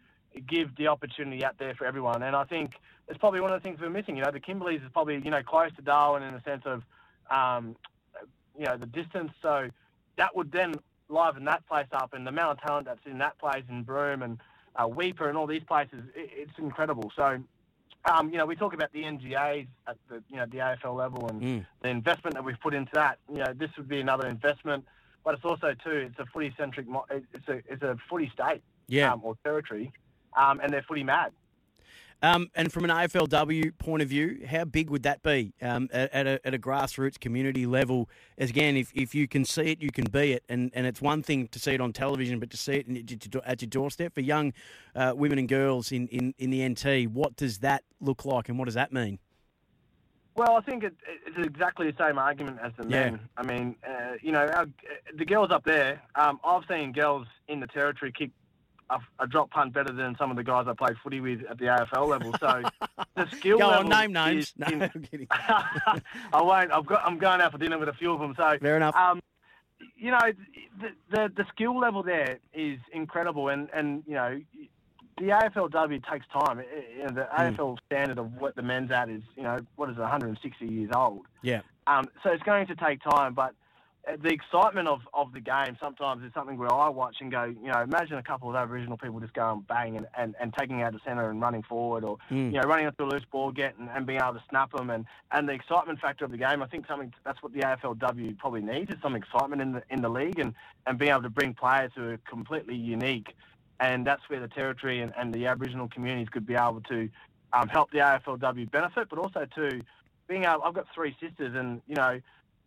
give 0.48 0.75
the 0.75 0.88
opportunity 0.88 1.44
out 1.46 1.57
there 1.57 1.74
for 1.75 1.86
everyone, 1.86 2.22
and 2.24 2.36
I 2.36 2.44
think 2.44 2.74
it's 3.07 3.18
probably 3.18 3.40
one 3.40 3.54
of 3.54 3.62
the 3.62 3.68
things 3.68 3.80
we're 3.80 3.90
missing. 3.90 4.18
You 4.18 4.24
know, 4.24 4.31
the 4.31 4.40
Kimberleys 4.40 4.84
is 4.84 4.90
probably 4.92 5.16
you 5.24 5.31
know 5.31 5.42
close 5.44 5.72
to 5.78 5.81
Darwin 5.81 6.24
in 6.24 6.34
the 6.34 6.42
sense 6.42 6.63
of, 6.66 6.84
um, 7.31 7.75
you 8.57 8.66
know, 8.66 8.78
the 8.78 8.88
distance. 8.88 9.31
So 9.42 9.69
that 10.18 10.36
would 10.36 10.52
then 10.52 10.75
liven 11.07 11.46
that 11.46 11.66
place 11.68 11.88
up, 11.94 12.13
and 12.13 12.25
the 12.25 12.30
amount 12.30 12.57
of 12.60 12.66
talent 12.66 12.88
that's 12.88 13.06
in 13.06 13.19
that 13.19 13.38
place 13.40 13.63
in 13.69 13.84
Broome 13.84 14.22
and 14.24 14.40
uh, 14.75 14.88
Weeper 14.88 15.30
and 15.30 15.38
all 15.38 15.48
these 15.48 15.63
places, 15.63 16.00
it, 16.16 16.30
it's 16.34 16.57
incredible. 16.60 17.12
So. 17.16 17.40
Um, 18.07 18.30
you 18.30 18.38
know, 18.38 18.46
we 18.46 18.56
talk 18.56 18.75
about 18.75 18.92
the 18.94 19.02
NGAs 19.02 19.66
at 19.88 19.97
the 20.09 20.21
you 20.30 20.35
know 20.35 20.45
the 20.45 20.59
AFL 20.59 20.95
level 20.95 21.28
and 21.28 21.42
Mm. 21.42 21.66
the 21.81 21.90
investment 21.90 22.35
that 22.35 22.44
we've 22.44 22.59
put 22.59 22.76
into 22.76 22.92
that. 22.94 23.18
You 23.28 23.40
know, 23.40 23.52
this 23.56 23.71
would 23.78 23.88
be 23.88 24.00
another 24.00 24.28
investment, 24.28 24.85
but 25.26 25.34
it's 25.34 25.44
also 25.44 25.74
too 25.84 26.08
it's 26.10 26.20
a 26.20 26.26
footy 26.28 26.54
centric. 26.58 26.86
It's 27.34 27.48
a 27.50 27.62
it's 27.68 27.82
a 27.84 27.98
footy 28.10 28.30
state 28.34 28.62
Yeah. 28.88 29.12
um, 29.12 29.22
or 29.24 29.36
territory, 29.44 29.92
um, 30.38 30.62
and 30.64 30.72
they're 30.72 30.86
footy 30.88 31.04
mad. 31.04 31.32
Um, 32.22 32.50
and 32.56 32.72
from 32.72 32.86
an 32.86 32.90
AFLW 32.92 33.78
point 33.78 34.02
of 34.02 34.08
view, 34.08 34.46
how 34.48 34.64
big 34.64 34.90
would 34.90 35.04
that 35.04 35.22
be 35.22 35.54
um, 35.62 35.90
at, 35.92 36.12
at, 36.14 36.26
a, 36.26 36.40
at 36.48 36.54
a 36.54 36.58
grassroots 36.58 37.20
community 37.20 37.66
level? 37.66 38.10
As 38.38 38.50
again, 38.50 38.78
if, 38.78 38.90
if 38.96 39.14
you 39.14 39.28
can 39.28 39.44
see 39.44 39.64
it, 39.64 39.82
you 39.82 39.92
can 39.92 40.06
be 40.06 40.32
it. 40.32 40.44
And, 40.48 40.72
and 40.74 40.88
it's 40.88 41.02
one 41.02 41.22
thing 41.22 41.50
to 41.50 41.60
see 41.60 41.74
it 41.74 41.82
on 41.82 41.92
television, 41.92 42.40
but 42.40 42.50
to 42.52 42.58
see 42.58 42.76
it 42.76 42.88
in, 42.88 42.96
at 42.98 43.34
your- 43.34 43.44
at 43.46 43.62
your 43.62 43.68
doorstep 43.68 44.14
for 44.16 44.22
young 44.22 44.54
uh, 44.96 45.14
women 45.16 45.38
and 45.38 45.50
girls 45.50 45.92
in, 45.92 46.08
in, 46.08 46.34
in 46.40 46.52
the 46.52 46.68
NT, 46.68 47.12
what 47.12 47.36
does 47.36 47.60
that 47.60 47.84
look 48.00 48.24
like 48.24 48.48
and 48.48 48.58
what 48.58 48.66
does 48.66 48.76
that 48.76 48.94
mean? 48.94 49.20
Well, 50.35 50.57
I 50.57 50.61
think 50.61 50.83
it, 50.83 50.94
it's 51.25 51.37
exactly 51.47 51.89
the 51.89 51.97
same 51.97 52.18
argument 52.18 52.59
as 52.61 52.73
the 52.77 52.83
Yeah. 52.87 53.11
men. 53.11 53.19
I 53.37 53.44
mean, 53.44 53.75
uh, 53.87 54.13
you 54.21 54.31
know, 54.31 54.45
our, 54.45 54.68
the 55.18 55.25
girls 55.25 55.49
up 55.51 55.63
there. 55.63 56.01
Um, 56.15 56.39
I've 56.44 56.63
seen 56.69 56.92
girls 56.92 57.27
in 57.47 57.59
the 57.61 57.68
territory 57.68 58.11
kick 58.11 58.31
a, 58.89 58.99
a 59.19 59.25
drop 59.27 59.49
punt 59.49 59.73
better 59.73 59.92
than 59.94 60.15
some 60.18 60.30
of 60.30 60.37
the 60.37 60.44
guys 60.44 60.68
I 60.68 60.73
played 60.73 60.97
footy 61.01 61.19
with 61.21 61.44
at 61.49 61.57
the 61.57 61.65
AFL 61.65 62.07
level. 62.07 62.35
So 62.39 62.61
the 63.15 63.27
skill 63.37 63.57
Go 63.59 63.69
level 63.69 63.92
on, 63.94 63.99
name 64.01 64.13
names. 64.13 64.54
No, 64.57 64.68
in- 64.68 64.81
I'm 64.94 65.07
kidding. 65.09 65.27
I 65.31 66.01
won't. 66.33 66.71
I've 66.71 66.85
got. 66.85 67.06
I'm 67.06 67.18
going 67.18 67.42
out 67.42 67.51
for 67.54 67.57
dinner 67.57 67.80
with 67.80 67.89
a 67.89 67.94
few 67.94 68.11
of 68.11 68.19
them. 68.19 68.35
So 68.37 68.57
Fair 68.61 68.75
enough. 68.77 68.95
Um, 68.95 69.21
you 69.97 70.11
know, 70.11 70.19
the, 70.81 70.89
the 71.09 71.31
the 71.35 71.45
skill 71.54 71.80
level 71.80 72.04
there 72.04 72.39
is 72.54 72.77
incredible, 72.94 73.47
and 73.49 73.69
and 73.73 74.04
you 74.06 74.13
know, 74.13 74.39
the 75.18 75.31
AFLW 75.31 76.04
takes 76.12 76.26
time. 76.28 76.60
It- 76.60 76.68
you 76.98 77.04
know, 77.04 77.10
the 77.10 77.24
Hmm. 77.26 77.42
AFL 77.42 77.78
standard 77.86 78.18
of 78.19 78.34
what 78.36 78.56
the 78.56 78.62
men's 78.62 78.92
at 78.92 79.10
is, 79.10 79.24
you 79.36 79.44
know, 79.44 79.60
what 79.76 79.90
is 79.90 79.98
it, 79.98 80.02
160 80.02 80.68
years 80.68 80.92
old. 80.94 81.26
Yeah. 81.42 81.62
Um, 81.88 82.06
so 82.24 82.31
it's 82.31 82.44
going 82.44 82.68
to 82.68 82.76
take 82.76 83.02
time, 83.02 83.34
but 83.34 83.54
uh, 84.07 84.18
the 84.22 84.30
excitement 84.30 84.88
of, 84.88 85.02
of 85.14 85.31
the 85.34 85.40
game 85.40 85.78
sometimes 85.81 86.24
is 86.24 86.31
something 86.34 86.57
where 86.57 86.72
I 86.72 86.90
watch 86.90 87.18
and 87.22 87.31
go, 87.31 87.44
you 87.45 87.72
know, 87.72 87.81
imagine 87.81 88.18
a 88.18 88.24
couple 88.24 88.50
of 88.50 88.56
Aboriginal 88.56 88.98
people 88.98 89.19
just 89.19 89.34
going 89.34 89.62
bang 89.62 89.95
and, 89.98 90.06
and, 90.18 90.36
and 90.40 90.54
taking 90.54 90.81
out 90.84 90.94
the 90.94 91.00
centre 91.06 91.30
and 91.30 91.42
running 91.42 91.64
forward 91.64 92.04
or, 92.04 92.18
Mm. 92.30 92.54
you 92.54 92.60
know, 92.60 92.68
running 92.68 92.86
up 92.86 92.98
to 92.98 93.04
a 93.04 93.06
loose 93.07 93.26
ball, 93.31 93.52
getting 93.52 93.88
and 93.88 94.06
being 94.06 94.19
able 94.22 94.34
to 94.34 94.44
snap 94.50 94.72
them 94.74 94.90
and, 94.90 95.06
and 95.31 95.48
the 95.50 95.54
excitement 95.54 96.00
factor 96.00 96.26
of 96.26 96.31
the 96.31 96.38
game. 96.38 96.62
I 96.62 96.68
think 96.68 96.86
something 96.88 97.14
that's 97.24 97.42
what 97.42 97.54
the 97.54 97.62
AFLW 97.62 98.38
probably 98.38 98.62
needs 98.62 98.92
is 98.92 99.02
some 99.02 99.16
excitement 99.16 99.62
in 99.62 99.72
the 99.72 99.84
in 99.90 100.02
the 100.02 100.10
league 100.10 100.38
and, 100.40 100.54
and 100.86 100.98
being 101.00 101.12
able 101.12 101.24
to 101.24 101.30
bring 101.30 101.54
players 101.56 101.92
who 101.95 102.10
are 102.12 102.18
completely 102.30 102.76
unique. 102.76 103.36
And 103.80 104.06
that's 104.08 104.22
where 104.30 104.40
the 104.40 104.48
territory 104.48 105.02
and, 105.02 105.14
and 105.18 105.34
the 105.34 105.48
Aboriginal 105.48 105.88
communities 105.90 106.30
could 106.30 106.46
be 106.46 106.56
able 106.56 106.82
to 106.90 107.10
um, 107.54 107.68
help 107.68 107.92
the 107.92 108.00
AFLW 108.00 108.72
benefit, 108.72 109.10
but 109.10 109.20
also 109.20 109.46
to 109.56 109.82
being 110.28 110.44
able. 110.46 110.64
I've 110.64 110.74
got 110.74 110.88
three 110.94 111.16
sisters, 111.22 111.56
and 111.56 111.82
you 111.88 111.96
know, 111.96 112.20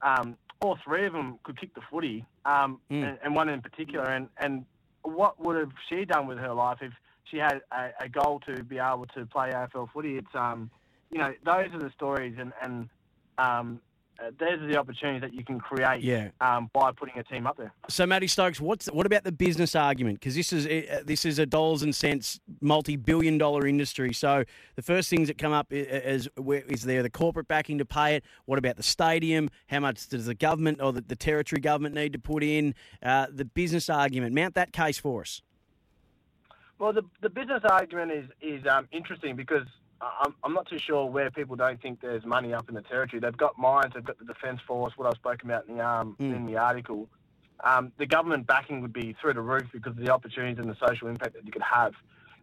um, 0.03 0.37
all 0.61 0.79
three 0.85 1.07
of 1.07 1.13
them 1.13 1.39
could 1.45 1.59
kick 1.59 1.75
the 1.75 1.81
footy, 1.91 2.25
um, 2.45 2.81
Mm. 2.91 3.09
and, 3.09 3.19
and 3.23 3.35
one 3.37 3.49
in 3.49 3.61
particular. 3.63 4.05
And 4.07 4.29
and 4.39 4.65
what 5.03 5.43
would 5.43 5.57
have 5.57 5.73
she 5.89 6.05
done 6.05 6.27
with 6.27 6.39
her 6.39 6.53
life 6.53 6.79
if 6.83 6.93
she 7.25 7.39
had 7.39 7.63
a, 7.73 7.91
a 8.01 8.09
goal 8.09 8.41
to 8.47 8.63
be 8.63 8.79
able 8.79 9.07
to 9.15 9.27
play 9.27 9.51
AFL 9.51 9.91
footy? 9.93 10.17
It's 10.19 10.35
um, 10.35 10.71
you 11.11 11.19
know, 11.19 11.33
those 11.45 11.73
are 11.73 11.79
the 11.79 11.91
stories, 11.97 12.37
and 12.39 12.53
and 12.63 12.89
um, 13.39 13.81
uh, 14.21 14.31
those 14.39 14.61
are 14.61 14.67
the 14.67 14.77
opportunities 14.77 15.21
that 15.21 15.33
you 15.33 15.45
can 15.45 15.61
create 15.61 16.03
Yeah. 16.03 16.31
um, 16.41 16.71
by 16.73 16.91
putting 16.93 17.17
a 17.19 17.23
team 17.23 17.47
up 17.47 17.57
there. 17.57 17.73
So, 17.89 18.05
Matty 18.07 18.27
Stokes, 18.27 18.61
what's 18.61 18.87
what 18.87 19.07
about 19.07 19.25
the 19.25 19.33
business 19.33 19.77
argument? 19.77 20.19
Because 20.19 20.35
this 20.35 20.53
is 20.53 20.67
uh, 20.67 21.03
this 21.05 21.25
is 21.25 21.39
a 21.39 21.47
dollars 21.47 21.83
and 21.83 21.95
cents 21.95 22.41
multi-billion-dollar 22.61 23.67
industry. 23.67 24.13
So, 24.13 24.45
the 24.77 24.83
first 24.83 25.09
things 25.09 25.29
that 25.29 25.39
come 25.39 25.53
up 25.53 25.69
i- 25.71 25.75
is 25.77 26.29
there 26.83 27.03
the 27.03 27.11
corporate 27.11 27.47
backing 27.49 27.79
to 27.79 27.85
pay 27.85 28.17
it? 28.17 28.25
What 28.47 28.59
about 28.59 28.77
the 28.77 28.83
stadium? 28.83 29.51
How 29.69 29.81
much 29.81 30.09
does 30.09 30.27
the 30.27 30.35
government 30.35 30.81
or 30.81 30.93
the, 30.93 31.01
the 31.03 31.17
territory 31.17 31.61
government 31.61 31.95
need 31.95 32.13
to 32.13 32.19
put 32.19 32.43
in? 32.43 32.75
Uh, 33.03 33.27
the 33.33 33.45
business 33.45 33.89
argument. 33.89 34.35
Mount 34.35 34.55
that 34.55 34.73
case 34.73 34.99
for 34.99 35.23
us. 35.23 35.43
Well, 36.79 36.93
the, 36.93 37.03
the 37.23 37.31
business 37.31 37.63
argument 37.65 38.13
is 38.13 38.25
is 38.41 38.67
um, 38.67 38.89
interesting 38.93 39.37
because 39.37 39.67
I'm, 40.01 40.35
I'm 40.45 40.55
not 40.55 40.69
too 40.69 40.79
sure 40.79 41.07
where 41.07 41.31
people 41.31 41.57
don't 41.57 41.81
think 41.81 42.01
there's 42.01 42.25
money 42.25 42.55
up 42.55 42.69
in 42.69 42.75
the 42.75 42.83
territory. 42.83 43.21
They've 43.21 43.37
got 43.37 43.59
mines, 43.59 43.93
they've 43.95 44.05
got 44.05 44.19
the 44.19 44.25
Defence 44.25 44.61
Force, 44.67 44.93
what 44.97 45.09
I've 45.09 45.15
spoken 45.15 45.51
about 45.51 45.69
in 45.69 45.77
the 45.77 45.87
um, 45.87 46.17
Mm. 46.21 46.37
in 46.37 46.47
the 46.47 46.57
article. 46.57 47.09
Um, 47.65 47.91
the 47.99 48.07
government 48.07 48.47
backing 48.47 48.81
would 48.83 48.93
be 48.93 49.17
through 49.21 49.35
the 49.35 49.41
roof 49.41 49.65
because 49.73 49.91
of 49.91 50.05
the 50.05 50.11
opportunities 50.11 50.59
and 50.59 50.71
the 50.71 50.77
social 50.77 51.09
impact 51.09 51.35
that 51.35 51.45
you 51.45 51.51
could 51.51 51.63
have. 51.63 51.93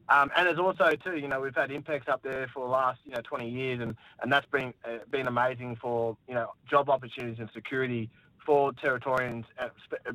Um, 0.10 0.30
and 0.36 0.46
there's 0.46 0.60
also 0.60 0.92
too, 0.96 1.16
you 1.18 1.28
know, 1.28 1.40
we've 1.40 1.56
had 1.56 1.70
Inpex 1.70 2.08
up 2.10 2.22
there 2.22 2.48
for 2.54 2.66
the 2.66 2.70
last, 2.72 3.00
you 3.06 3.14
know, 3.14 3.22
20 3.24 3.50
years, 3.50 3.80
and, 3.80 3.96
and 4.22 4.32
that's 4.32 4.46
been 4.52 4.74
uh, 4.84 4.98
been 5.10 5.28
amazing 5.28 5.78
for, 5.78 6.18
you 6.28 6.36
know, 6.36 6.52
job 6.70 6.90
opportunities 6.90 7.40
and 7.40 7.50
security 7.54 8.10
for 8.46 8.72
Territorians, 8.74 9.46
uh, 9.58 9.70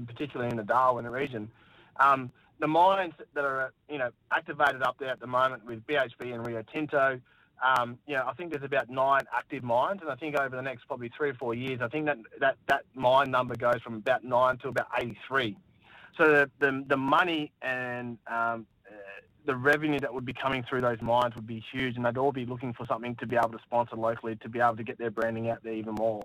particularly 0.07 0.51
in 0.51 0.57
the 0.59 0.63
Darwin 0.63 1.07
region. 1.09 1.51
Um, 1.99 2.31
the 2.61 2.69
mines 2.69 3.15
that 3.35 3.45
are, 3.45 3.73
you 3.89 3.99
know, 3.99 4.11
activated 4.31 4.83
up 4.83 4.97
there 4.99 5.09
at 5.09 5.21
the 5.21 5.27
moment 5.27 5.65
with 5.65 5.85
BHP 5.87 6.35
and 6.35 6.47
Rio 6.47 6.63
Tinto, 6.73 7.21
um, 7.65 7.99
you 8.07 8.15
know, 8.15 8.25
I 8.27 8.33
think 8.35 8.53
there's 8.53 8.65
about 8.65 8.89
nine 8.89 9.23
active 9.37 9.63
mines, 9.63 10.01
and 10.03 10.11
I 10.11 10.15
think 10.15 10.37
over 10.37 10.55
the 10.55 10.63
next 10.63 10.87
probably 10.87 11.11
three 11.17 11.31
or 11.31 11.35
four 11.35 11.55
years, 11.55 11.81
I 11.83 11.89
think 11.89 12.07
that 12.07 12.19
that, 12.39 12.57
that 12.69 12.85
mine 12.95 13.31
number 13.31 13.55
goes 13.55 13.81
from 13.83 13.95
about 13.95 14.25
nine 14.25 14.57
to 14.59 14.69
about 14.69 14.87
83. 14.97 15.57
So 16.17 16.29
the 16.29 16.51
the, 16.59 16.85
the 16.87 16.97
money 16.97 17.53
and 17.63 18.19
um, 18.27 18.67
uh, 18.87 18.95
the 19.45 19.57
revenue 19.57 20.01
that 20.01 20.13
would 20.13 20.25
be 20.25 20.33
coming 20.33 20.65
through 20.69 20.81
those 20.81 21.01
mines 21.03 21.35
would 21.35 21.47
be 21.47 21.63
huge, 21.73 21.97
and 21.97 22.05
they'd 22.05 22.17
all 22.17 22.33
be 22.33 22.47
looking 22.47 22.73
for 22.73 22.87
something 22.87 23.15
to 23.17 23.27
be 23.27 23.37
able 23.37 23.51
to 23.51 23.59
sponsor 23.65 23.97
locally 23.97 24.37
to 24.37 24.49
be 24.49 24.61
able 24.61 24.77
to 24.77 24.85
get 24.85 24.99
their 24.99 25.11
branding 25.11 25.51
out 25.51 25.63
there 25.63 25.75
even 25.75 25.95
more. 25.95 26.23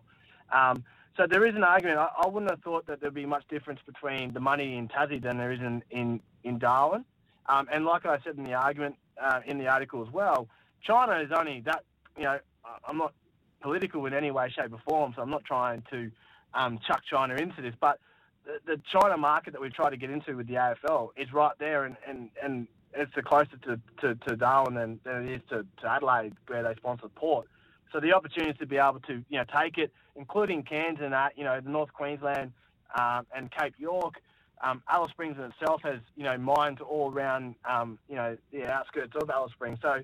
Um, 0.54 0.84
so 1.18 1.28
there 1.28 1.46
is 1.46 1.56
an 1.56 1.64
argument. 1.64 1.98
I, 1.98 2.10
I 2.24 2.28
wouldn't 2.28 2.52
have 2.52 2.62
thought 2.62 2.88
that 2.88 3.02
there'd 3.02 3.14
be 3.14 3.26
much 3.26 3.44
difference 3.50 3.80
between 3.86 4.34
the 4.34 4.40
money 4.40 4.78
in 4.78 4.88
Tassie 4.88 5.22
than 5.22 5.38
there 5.38 5.52
is 5.52 5.60
in 5.60 5.84
in, 5.92 6.20
in 6.44 6.60
Darwin. 6.60 7.06
Um, 7.48 7.68
and 7.72 7.86
like 7.86 8.06
I 8.06 8.20
said 8.24 8.38
in 8.38 8.44
the 8.44 8.54
argument 8.54 8.96
uh, 9.22 9.42
in 9.46 9.58
the 9.58 9.68
article 9.68 10.06
as 10.06 10.12
well, 10.12 10.48
China 10.82 11.20
is 11.20 11.32
only 11.32 11.62
that. 11.62 11.84
You 12.18 12.24
know, 12.24 12.40
I'm 12.88 12.98
not 12.98 13.14
political 13.62 14.06
in 14.06 14.14
any 14.14 14.32
way, 14.32 14.50
shape, 14.50 14.72
or 14.74 14.80
form, 14.88 15.14
so 15.16 15.22
I'm 15.22 15.30
not 15.30 15.44
trying 15.44 15.84
to 15.92 16.12
um, 16.54 16.80
chuck 16.88 17.02
China 17.10 17.36
into 17.36 17.62
this. 17.62 17.74
But 17.80 18.00
the, 18.46 18.76
the 18.76 18.82
China 18.92 19.18
market 19.18 19.54
that 19.54 19.62
we 19.62 19.70
try 19.70 19.90
to 19.90 19.98
get 19.98 20.10
into 20.10 20.38
with 20.38 20.48
the 20.48 20.54
AFL 20.54 21.10
is 21.18 21.34
right 21.34 21.54
there, 21.60 21.86
and, 21.86 21.98
and, 22.08 22.30
and 22.42 22.68
it's 22.94 23.14
the 23.16 23.22
closer 23.22 23.58
to, 23.64 23.80
to, 24.02 24.16
to 24.28 24.36
Darwin 24.36 24.76
than, 24.76 25.00
than 25.04 25.28
it 25.28 25.36
is 25.36 25.42
to, 25.50 25.66
to 25.82 25.92
Adelaide, 25.92 26.34
where 26.48 26.64
they 26.64 26.76
sponsor 26.76 27.08
Port. 27.10 27.48
So 27.96 28.02
the 28.02 28.12
opportunity 28.12 28.52
to 28.60 28.66
be 28.66 28.76
able 28.76 29.00
to 29.08 29.24
you 29.30 29.38
know 29.38 29.46
take 29.58 29.78
it, 29.78 29.90
including 30.18 30.64
Cairns 30.64 31.00
and 31.02 31.14
uh, 31.14 31.30
you 31.38 31.46
know 31.46 31.62
the 31.62 31.70
North 31.70 31.94
Queensland 31.94 32.52
um, 33.00 33.26
and 33.34 33.50
Cape 33.50 33.76
York. 33.78 34.16
Um, 34.62 34.84
Alice 34.90 35.12
Springs 35.12 35.38
in 35.38 35.46
itself 35.46 35.82
has 35.84 36.00
you 36.18 36.26
know 36.26 36.38
mines 36.38 36.80
all 36.82 37.10
around 37.10 37.56
um, 37.64 37.98
you 38.10 38.18
know 38.18 38.36
the 38.52 38.66
outskirts 38.70 39.14
of 39.16 39.30
Alice 39.30 39.54
Springs. 39.54 39.80
So 39.82 40.02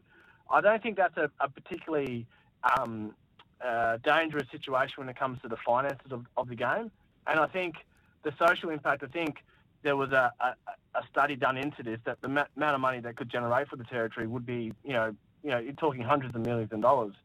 I 0.49 0.61
don't 0.61 0.81
think 0.81 0.95
that's 0.95 1.17
a, 1.17 1.29
a 1.41 1.49
particularly 1.49 2.25
um, 2.63 3.13
uh, 3.61 3.97
dangerous 4.05 4.47
situation 4.51 4.93
when 4.95 5.09
it 5.09 5.19
comes 5.19 5.41
to 5.41 5.49
the 5.49 5.57
finances 5.57 6.13
of, 6.13 6.25
of 6.37 6.47
the 6.47 6.55
game. 6.55 6.91
And 7.27 7.41
I 7.41 7.47
think 7.47 7.75
the 8.23 8.31
social 8.39 8.69
impact. 8.69 9.03
I 9.03 9.07
think 9.07 9.43
there 9.83 9.97
was 9.97 10.13
a, 10.13 10.31
a, 10.39 10.55
a 10.97 11.03
study 11.11 11.35
done 11.35 11.57
into 11.57 11.83
this 11.83 11.99
that 12.05 12.21
the 12.21 12.29
ma- 12.29 12.45
amount 12.55 12.75
of 12.75 12.79
money 12.79 13.01
that 13.01 13.17
could 13.17 13.29
generate 13.29 13.67
for 13.67 13.75
the 13.75 13.83
territory 13.83 14.27
would 14.27 14.45
be 14.45 14.71
you 14.85 14.93
know 14.93 15.13
you 15.43 15.49
know 15.49 15.57
you're 15.57 15.73
talking 15.73 16.03
hundreds 16.03 16.33
of 16.33 16.45
millions 16.45 16.71
of 16.71 16.79
dollars. 16.79 17.15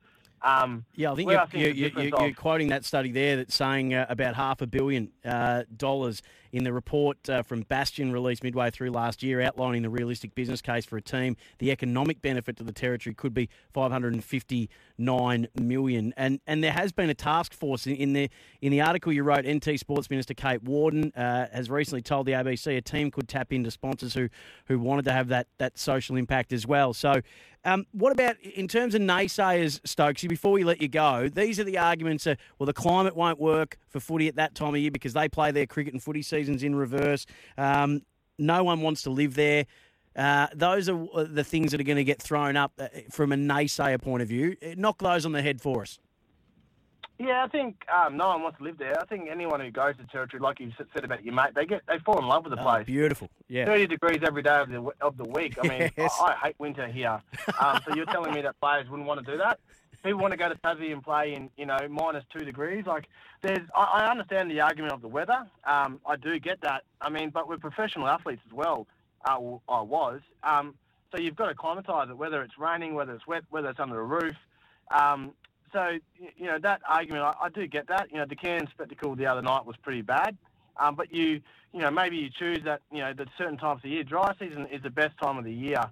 Um, 0.42 0.84
Yeah, 0.94 1.12
I 1.12 1.14
think 1.14 1.30
you're, 1.30 1.40
I 1.40 1.46
think 1.46 1.64
you're, 1.64 1.90
you're, 1.90 2.02
you're, 2.04 2.28
of- 2.28 2.36
quoting 2.36 2.68
that 2.68 2.84
study 2.84 3.10
there 3.12 3.36
that's 3.36 3.54
saying 3.54 3.94
uh, 3.94 4.06
about 4.08 4.34
half 4.34 4.60
a 4.60 4.66
billion 4.66 5.10
uh, 5.24 5.64
dollars 5.76 6.22
in 6.52 6.64
the 6.64 6.72
report 6.72 7.28
uh, 7.28 7.42
from 7.42 7.60
Bastion 7.62 8.12
released 8.12 8.42
midway 8.42 8.70
through 8.70 8.90
last 8.90 9.22
year, 9.22 9.42
outlining 9.42 9.82
the 9.82 9.90
realistic 9.90 10.34
business 10.34 10.62
case 10.62 10.86
for 10.86 10.96
a 10.96 11.02
team. 11.02 11.36
The 11.58 11.70
economic 11.70 12.22
benefit 12.22 12.56
to 12.56 12.64
the 12.64 12.72
territory 12.72 13.14
could 13.14 13.34
be 13.34 13.50
559 13.74 15.48
million, 15.60 16.14
and 16.16 16.40
and 16.46 16.64
there 16.64 16.72
has 16.72 16.92
been 16.92 17.10
a 17.10 17.14
task 17.14 17.52
force 17.52 17.86
in, 17.86 17.96
in 17.96 18.12
the 18.14 18.30
in 18.62 18.72
the 18.72 18.80
article 18.80 19.12
you 19.12 19.22
wrote. 19.22 19.46
NT 19.46 19.78
Sports 19.78 20.08
Minister 20.08 20.32
Kate 20.34 20.62
Worden 20.62 21.12
uh, 21.14 21.46
has 21.52 21.68
recently 21.68 22.02
told 22.02 22.26
the 22.26 22.32
ABC 22.32 22.76
a 22.76 22.80
team 22.80 23.10
could 23.10 23.28
tap 23.28 23.52
into 23.52 23.70
sponsors 23.70 24.14
who 24.14 24.28
who 24.66 24.78
wanted 24.78 25.04
to 25.04 25.12
have 25.12 25.28
that 25.28 25.48
that 25.58 25.78
social 25.78 26.16
impact 26.16 26.52
as 26.52 26.66
well. 26.66 26.94
So. 26.94 27.20
Um, 27.66 27.84
what 27.90 28.12
about 28.12 28.40
in 28.40 28.68
terms 28.68 28.94
of 28.94 29.02
naysayers, 29.02 29.80
Stokesy? 29.80 30.28
Before 30.28 30.52
we 30.52 30.62
let 30.62 30.80
you 30.80 30.86
go, 30.86 31.28
these 31.28 31.58
are 31.58 31.64
the 31.64 31.78
arguments. 31.78 32.24
Well, 32.24 32.66
the 32.66 32.72
climate 32.72 33.16
won't 33.16 33.40
work 33.40 33.76
for 33.88 33.98
footy 33.98 34.28
at 34.28 34.36
that 34.36 34.54
time 34.54 34.76
of 34.76 34.80
year 34.80 34.92
because 34.92 35.14
they 35.14 35.28
play 35.28 35.50
their 35.50 35.66
cricket 35.66 35.92
and 35.92 36.00
footy 36.00 36.22
seasons 36.22 36.62
in 36.62 36.76
reverse. 36.76 37.26
Um, 37.58 38.02
no 38.38 38.62
one 38.62 38.82
wants 38.82 39.02
to 39.02 39.10
live 39.10 39.34
there. 39.34 39.66
Uh, 40.14 40.46
those 40.54 40.88
are 40.88 41.24
the 41.24 41.42
things 41.42 41.72
that 41.72 41.80
are 41.80 41.84
going 41.84 41.96
to 41.96 42.04
get 42.04 42.22
thrown 42.22 42.56
up 42.56 42.72
uh, 42.78 42.86
from 43.10 43.32
a 43.32 43.36
naysayer 43.36 44.00
point 44.00 44.22
of 44.22 44.28
view. 44.28 44.56
Uh, 44.62 44.74
Knock 44.76 44.98
those 45.02 45.26
on 45.26 45.32
the 45.32 45.42
head 45.42 45.60
for 45.60 45.82
us. 45.82 45.98
Yeah, 47.18 47.44
I 47.44 47.48
think 47.48 47.84
um, 47.88 48.16
no 48.16 48.28
one 48.28 48.42
wants 48.42 48.58
to 48.58 48.64
live 48.64 48.76
there. 48.78 49.00
I 49.00 49.04
think 49.06 49.28
anyone 49.30 49.60
who 49.60 49.70
goes 49.70 49.96
to 49.96 50.04
territory, 50.04 50.40
like 50.40 50.60
you 50.60 50.70
said 50.92 51.02
about 51.04 51.24
your 51.24 51.32
mate, 51.34 51.54
they 51.54 51.64
get 51.64 51.80
they 51.88 51.98
fall 52.00 52.18
in 52.18 52.26
love 52.26 52.44
with 52.44 52.52
the 52.54 52.60
Oh, 52.60 52.64
place. 52.64 52.84
beautiful. 52.86 53.30
Yeah. 53.48 53.64
30 53.64 53.86
degrees 53.86 54.18
every 54.22 54.42
day 54.42 54.58
of 54.60 54.68
the 54.68 54.90
of 55.00 55.16
the 55.16 55.24
week. 55.24 55.56
I 55.62 55.66
mean, 55.68 55.90
Yes. 55.96 56.14
I, 56.20 56.32
I 56.32 56.34
hate 56.46 56.56
winter 56.58 56.86
here. 56.86 57.22
Um, 57.58 57.80
so 57.86 57.94
you're 57.94 58.04
telling 58.06 58.34
me 58.34 58.42
that 58.42 58.60
players 58.60 58.88
wouldn't 58.90 59.08
want 59.08 59.24
to 59.24 59.30
do 59.32 59.38
that? 59.38 59.58
People 60.04 60.20
want 60.20 60.32
to 60.32 60.36
go 60.36 60.48
to 60.48 60.54
Tassie 60.56 60.92
and 60.92 61.02
play 61.02 61.34
in, 61.34 61.48
you 61.56 61.64
know, 61.66 61.78
minus 61.90 62.22
two 62.32 62.44
degrees. 62.44 62.84
Like, 62.86 63.08
there's, 63.42 63.66
I, 63.74 63.82
I 64.04 64.10
understand 64.10 64.50
the 64.50 64.60
argument 64.60 64.92
of 64.92 65.00
the 65.00 65.08
weather. 65.08 65.46
Um, 65.64 66.00
I 66.06 66.14
do 66.16 66.38
get 66.38 66.60
that. 66.60 66.84
I 67.00 67.08
mean, 67.08 67.30
but 67.30 67.48
we're 67.48 67.56
professional 67.58 68.06
athletes 68.06 68.42
as 68.46 68.52
well. 68.52 68.86
Uh, 69.24 69.38
I 69.68 69.80
was. 69.80 70.20
Um, 70.44 70.74
so 71.10 71.18
you've 71.18 71.34
got 71.34 71.48
to 71.48 71.54
climatise 71.54 72.10
it, 72.10 72.16
whether 72.16 72.42
it's 72.42 72.56
raining, 72.58 72.94
whether 72.94 73.14
it's 73.14 73.26
wet, 73.26 73.42
whether 73.50 73.70
it's 73.70 73.80
under 73.80 73.98
a 74.00 74.04
roof. 74.04 74.36
Um, 74.92 75.32
so 75.76 75.98
you 76.38 76.46
know 76.46 76.58
that 76.58 76.80
argument, 76.88 77.22
I, 77.24 77.34
I 77.42 77.48
do 77.50 77.66
get 77.66 77.86
that. 77.88 78.10
You 78.10 78.18
know, 78.18 78.24
the 78.26 78.36
Cairns 78.36 78.70
spectacle 78.70 79.14
the 79.14 79.26
other 79.26 79.42
night 79.42 79.66
was 79.66 79.76
pretty 79.76 80.00
bad. 80.02 80.36
Um, 80.78 80.94
but 80.94 81.12
you, 81.12 81.40
you 81.72 81.80
know, 81.80 81.90
maybe 81.90 82.16
you 82.16 82.28
choose 82.30 82.60
that, 82.64 82.80
you 82.92 82.98
know, 82.98 83.12
that 83.14 83.28
certain 83.38 83.56
times 83.56 83.78
of 83.78 83.82
the 83.82 83.88
year. 83.90 84.04
Dry 84.04 84.34
season 84.38 84.66
is 84.70 84.82
the 84.82 84.90
best 84.90 85.16
time 85.22 85.38
of 85.38 85.44
the 85.44 85.52
year 85.52 85.82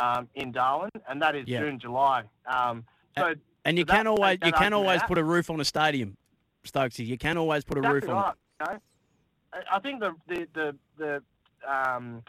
um, 0.00 0.28
in 0.34 0.50
Darwin, 0.52 0.90
and 1.08 1.22
that 1.22 1.34
is 1.36 1.46
Yeah. 1.46 1.60
June, 1.60 1.78
July. 1.78 2.24
Um, 2.46 2.84
so 3.18 3.34
And 3.64 3.78
you 3.78 3.82
so 3.82 3.86
that- 3.92 3.96
can 3.98 4.06
always 4.08 4.38
that 4.40 4.46
you 4.46 4.52
can 4.52 4.72
always 4.72 5.00
out. 5.02 5.08
put 5.08 5.18
a 5.18 5.24
roof 5.24 5.48
on 5.50 5.60
a 5.60 5.64
stadium, 5.64 6.16
Stokesy. 6.64 7.06
You 7.06 7.18
can 7.18 7.36
always 7.36 7.64
put 7.64 7.78
a 7.78 7.82
roof 7.82 8.04
exactly 8.04 8.12
on 8.14 8.18
it. 8.18 8.36
right. 8.68 8.68
You 8.70 9.58
know? 9.58 9.62
I- 9.70 9.78
think 9.80 10.00
the 10.00 10.14
the 10.28 10.48
the 10.54 10.76
the, 10.98 11.22
um, 11.72 12.22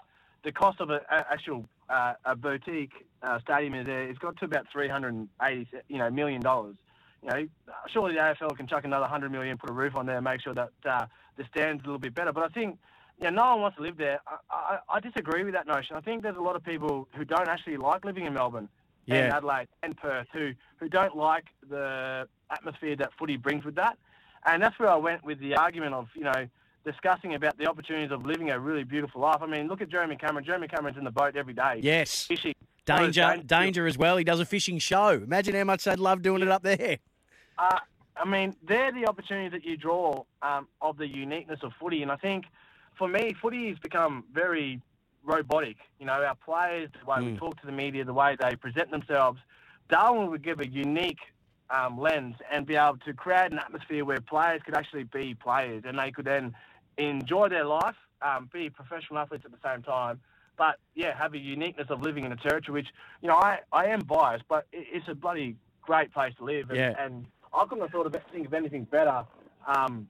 the 0.43 0.51
cost 0.51 0.79
of 0.81 0.89
a, 0.89 1.01
a 1.09 1.25
actual 1.31 1.65
uh, 1.89 2.13
a 2.25 2.35
boutique 2.35 2.91
uh, 3.23 3.39
stadium 3.39 3.73
is 3.75 3.85
there. 3.87 4.03
It's 4.03 4.19
got 4.19 4.37
to 4.37 4.45
about 4.45 4.65
three 4.71 4.87
hundred 4.89 5.13
and 5.15 5.29
eighty, 5.41 5.67
you 5.87 5.97
know, 5.97 6.09
million 6.11 6.41
dollars. 6.41 6.75
You 7.23 7.29
know, 7.29 7.47
surely 7.91 8.13
the 8.13 8.19
AFL 8.19 8.57
can 8.57 8.67
chuck 8.67 8.83
another 8.83 9.05
hundred 9.05 9.31
million, 9.31 9.57
put 9.57 9.69
a 9.69 9.73
roof 9.73 9.95
on 9.95 10.05
there, 10.05 10.17
and 10.17 10.23
make 10.23 10.41
sure 10.41 10.53
that 10.53 10.71
uh, 10.85 11.05
the 11.37 11.45
stands 11.45 11.83
a 11.83 11.85
little 11.85 11.99
bit 11.99 12.13
better. 12.13 12.33
But 12.33 12.43
I 12.43 12.47
think, 12.49 12.77
you 13.19 13.25
know, 13.25 13.41
no 13.41 13.51
one 13.51 13.61
wants 13.61 13.77
to 13.77 13.83
live 13.83 13.97
there. 13.97 14.19
I, 14.27 14.77
I, 14.89 14.97
I 14.97 14.99
disagree 14.99 15.43
with 15.43 15.53
that 15.53 15.67
notion. 15.67 15.95
I 15.95 16.01
think 16.01 16.23
there's 16.23 16.37
a 16.37 16.41
lot 16.41 16.55
of 16.55 16.63
people 16.63 17.07
who 17.15 17.23
don't 17.23 17.47
actually 17.47 17.77
like 17.77 18.03
living 18.03 18.25
in 18.25 18.33
Melbourne 18.33 18.67
and 19.07 19.33
Adelaide 19.33 19.67
and 19.83 19.95
Perth 19.97 20.27
who 20.31 20.51
who 20.77 20.87
don't 20.89 21.15
like 21.15 21.45
the 21.69 22.27
atmosphere 22.51 22.95
that 22.97 23.11
footy 23.17 23.37
brings 23.37 23.65
with 23.65 23.75
that. 23.75 23.97
And 24.45 24.61
that's 24.61 24.77
where 24.77 24.89
I 24.89 24.95
went 24.95 25.23
with 25.23 25.39
the 25.39 25.55
argument 25.55 25.93
of, 25.93 26.07
you 26.15 26.23
know, 26.23 26.47
discussing 26.85 27.33
about 27.33 27.57
the 27.57 27.67
opportunities 27.67 28.11
of 28.11 28.25
living 28.25 28.49
a 28.51 28.59
really 28.59 28.83
beautiful 28.83 29.21
life. 29.21 29.37
I 29.41 29.45
mean, 29.45 29.67
look 29.67 29.81
at 29.81 29.89
Jeremy 29.89 30.17
Cameron. 30.17 30.43
Jeremy 30.43 30.67
Cameron's 30.67 30.97
in 30.97 31.05
the 31.05 31.11
boat 31.11 31.35
every 31.35 31.53
day. 31.53 31.79
Yes. 31.81 32.25
Fishing. 32.25 32.53
Danger, 32.85 33.23
What 33.23 33.47
danger 33.47 33.87
as 33.87 33.97
well. 33.97 34.17
He 34.17 34.25
does 34.25 34.41
a 34.41 34.45
fishing 34.45 34.77
show. 34.77 35.11
Imagine 35.11 35.55
how 35.55 35.63
much 35.63 35.85
they'd 35.85 35.99
love 35.99 36.21
doing 36.21 36.41
it 36.41 36.49
up 36.49 36.63
there. 36.63 36.97
Uh, 37.57 37.79
I 38.15 38.25
mean, 38.25 38.55
they're 38.63 38.91
the 38.91 39.07
opportunities 39.07 39.51
that 39.51 39.65
you 39.65 39.77
draw 39.77 40.23
um, 40.41 40.67
of 40.81 40.97
the 40.97 41.07
uniqueness 41.07 41.59
of 41.63 41.71
footy. 41.79 42.01
And 42.03 42.11
I 42.11 42.15
think 42.15 42.45
for 42.97 43.07
me, 43.07 43.33
footy 43.41 43.69
has 43.69 43.79
become 43.79 44.25
very 44.31 44.81
robotic. 45.23 45.77
You 45.99 46.05
know, 46.05 46.13
our 46.23 46.35
players, 46.35 46.89
the 46.99 47.05
way 47.05 47.21
we 47.21 47.31
Mm. 47.31 47.37
talk 47.37 47.59
to 47.61 47.65
the 47.65 47.71
media, 47.71 48.03
the 48.05 48.13
way 48.13 48.35
they 48.39 48.55
present 48.55 48.91
themselves, 48.91 49.39
Darwin 49.89 50.29
would 50.29 50.43
give 50.43 50.59
a 50.59 50.67
unique 50.67 51.19
um, 51.69 51.97
lens 51.97 52.35
and 52.51 52.65
be 52.65 52.75
able 52.75 52.97
to 52.97 53.13
create 53.13 53.51
an 53.51 53.57
atmosphere 53.57 54.05
where 54.05 54.19
players 54.21 54.61
could 54.63 54.75
actually 54.75 55.05
be 55.05 55.33
players 55.33 55.83
and 55.85 55.97
they 55.97 56.11
could 56.11 56.25
then 56.25 56.53
enjoy 56.97 57.49
their 57.49 57.65
life, 57.65 57.95
um, 58.21 58.49
be 58.53 58.69
professional 58.69 59.17
athletes 59.19 59.45
at 59.45 59.51
the 59.51 59.57
same 59.63 59.81
time, 59.81 60.19
but 60.57 60.77
yeah, 60.93 61.17
have 61.17 61.33
a 61.33 61.37
uniqueness 61.39 61.89
of 61.89 62.01
living 62.01 62.25
in 62.25 62.31
a 62.31 62.35
territory 62.35 62.81
which, 62.81 62.89
you 63.21 63.27
know, 63.27 63.35
I, 63.35 63.61
I 63.71 63.87
am 63.87 64.01
biased, 64.01 64.43
but 64.47 64.67
it's 64.71 65.07
a 65.07 65.15
bloody 65.15 65.55
great 65.81 66.13
place 66.13 66.33
to 66.37 66.43
live. 66.43 66.69
And, 66.69 66.77
Yeah. 66.77 66.95
and 66.99 67.25
I 67.53 67.65
couldn't 67.65 67.81
have 67.81 67.91
thought 67.91 68.05
of 68.05 68.15
think 68.31 68.47
of 68.47 68.53
anything 68.53 68.85
better 68.85 69.25
um, 69.67 70.07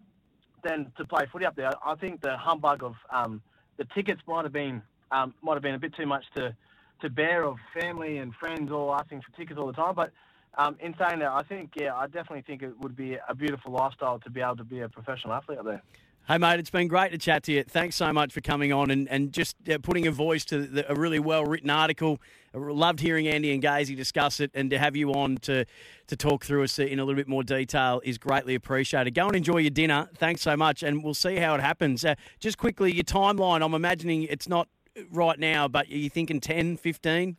than 0.63 0.91
to 0.97 1.05
play 1.05 1.25
footy 1.31 1.45
up 1.45 1.55
there. 1.55 1.71
I 1.85 1.95
think 1.95 2.21
the 2.21 2.37
humbug 2.37 2.83
of 2.83 2.95
um, 3.09 3.41
the 3.77 3.85
tickets 3.93 4.21
might 4.27 4.43
have 4.43 4.53
been 4.53 4.81
um, 5.11 5.33
might 5.41 5.53
have 5.53 5.61
been 5.61 5.75
a 5.75 5.79
bit 5.79 5.95
too 5.95 6.05
much 6.05 6.23
to 6.35 6.55
to 7.01 7.09
bear 7.09 7.43
of 7.43 7.57
family 7.77 8.17
and 8.17 8.33
friends 8.35 8.71
all 8.71 8.93
asking 8.93 9.21
for 9.21 9.35
tickets 9.35 9.59
all 9.59 9.67
the 9.67 9.73
time. 9.73 9.93
But 9.93 10.11
um, 10.57 10.77
in 10.79 10.95
saying 10.97 11.19
that, 11.19 11.31
I 11.31 11.43
think 11.43 11.71
yeah, 11.75 11.95
I 11.95 12.05
definitely 12.05 12.43
think 12.43 12.61
it 12.61 12.79
would 12.79 12.95
be 12.95 13.17
a 13.27 13.35
beautiful 13.35 13.71
lifestyle 13.71 14.19
to 14.19 14.29
be 14.29 14.41
able 14.41 14.57
to 14.57 14.63
be 14.63 14.79
a 14.79 14.89
professional 14.89 15.33
athlete 15.33 15.59
up 15.59 15.65
there. 15.65 15.81
Hey, 16.25 16.37
mate, 16.37 16.57
it's 16.57 16.69
been 16.69 16.87
great 16.87 17.11
to 17.11 17.17
chat 17.17 17.43
to 17.43 17.51
you. 17.51 17.65
Thanks 17.65 17.97
so 17.97 18.13
much 18.13 18.31
for 18.31 18.39
coming 18.39 18.71
on 18.71 18.89
and, 18.91 19.09
and 19.09 19.33
just 19.33 19.57
uh, 19.69 19.77
putting 19.79 20.07
a 20.07 20.11
voice 20.11 20.45
to 20.45 20.65
the, 20.65 20.89
a 20.89 20.95
really 20.95 21.19
well 21.19 21.43
written 21.43 21.69
article. 21.69 22.21
I 22.55 22.59
loved 22.59 23.01
hearing 23.01 23.27
Andy 23.27 23.53
and 23.53 23.61
Gazy 23.61 23.93
discuss 23.93 24.39
it, 24.39 24.49
and 24.53 24.69
to 24.69 24.79
have 24.79 24.95
you 24.95 25.11
on 25.11 25.35
to, 25.39 25.65
to 26.07 26.15
talk 26.15 26.45
through 26.45 26.63
us 26.63 26.79
in 26.79 26.99
a 26.99 27.03
little 27.03 27.17
bit 27.17 27.27
more 27.27 27.43
detail 27.43 27.99
is 28.05 28.17
greatly 28.17 28.55
appreciated. 28.55 29.13
Go 29.13 29.27
and 29.27 29.35
enjoy 29.35 29.57
your 29.57 29.69
dinner. 29.69 30.07
Thanks 30.15 30.41
so 30.41 30.55
much, 30.55 30.81
and 30.81 31.03
we'll 31.03 31.13
see 31.13 31.35
how 31.35 31.55
it 31.55 31.61
happens. 31.61 32.05
Uh, 32.05 32.15
just 32.39 32.57
quickly, 32.57 32.93
your 32.93 33.03
timeline. 33.03 33.61
I'm 33.61 33.73
imagining 33.73 34.23
it's 34.23 34.47
not 34.47 34.69
right 35.11 35.37
now, 35.37 35.67
but 35.67 35.87
are 35.87 35.97
you 35.97 36.09
thinking 36.09 36.39
10, 36.39 36.77
15? 36.77 37.35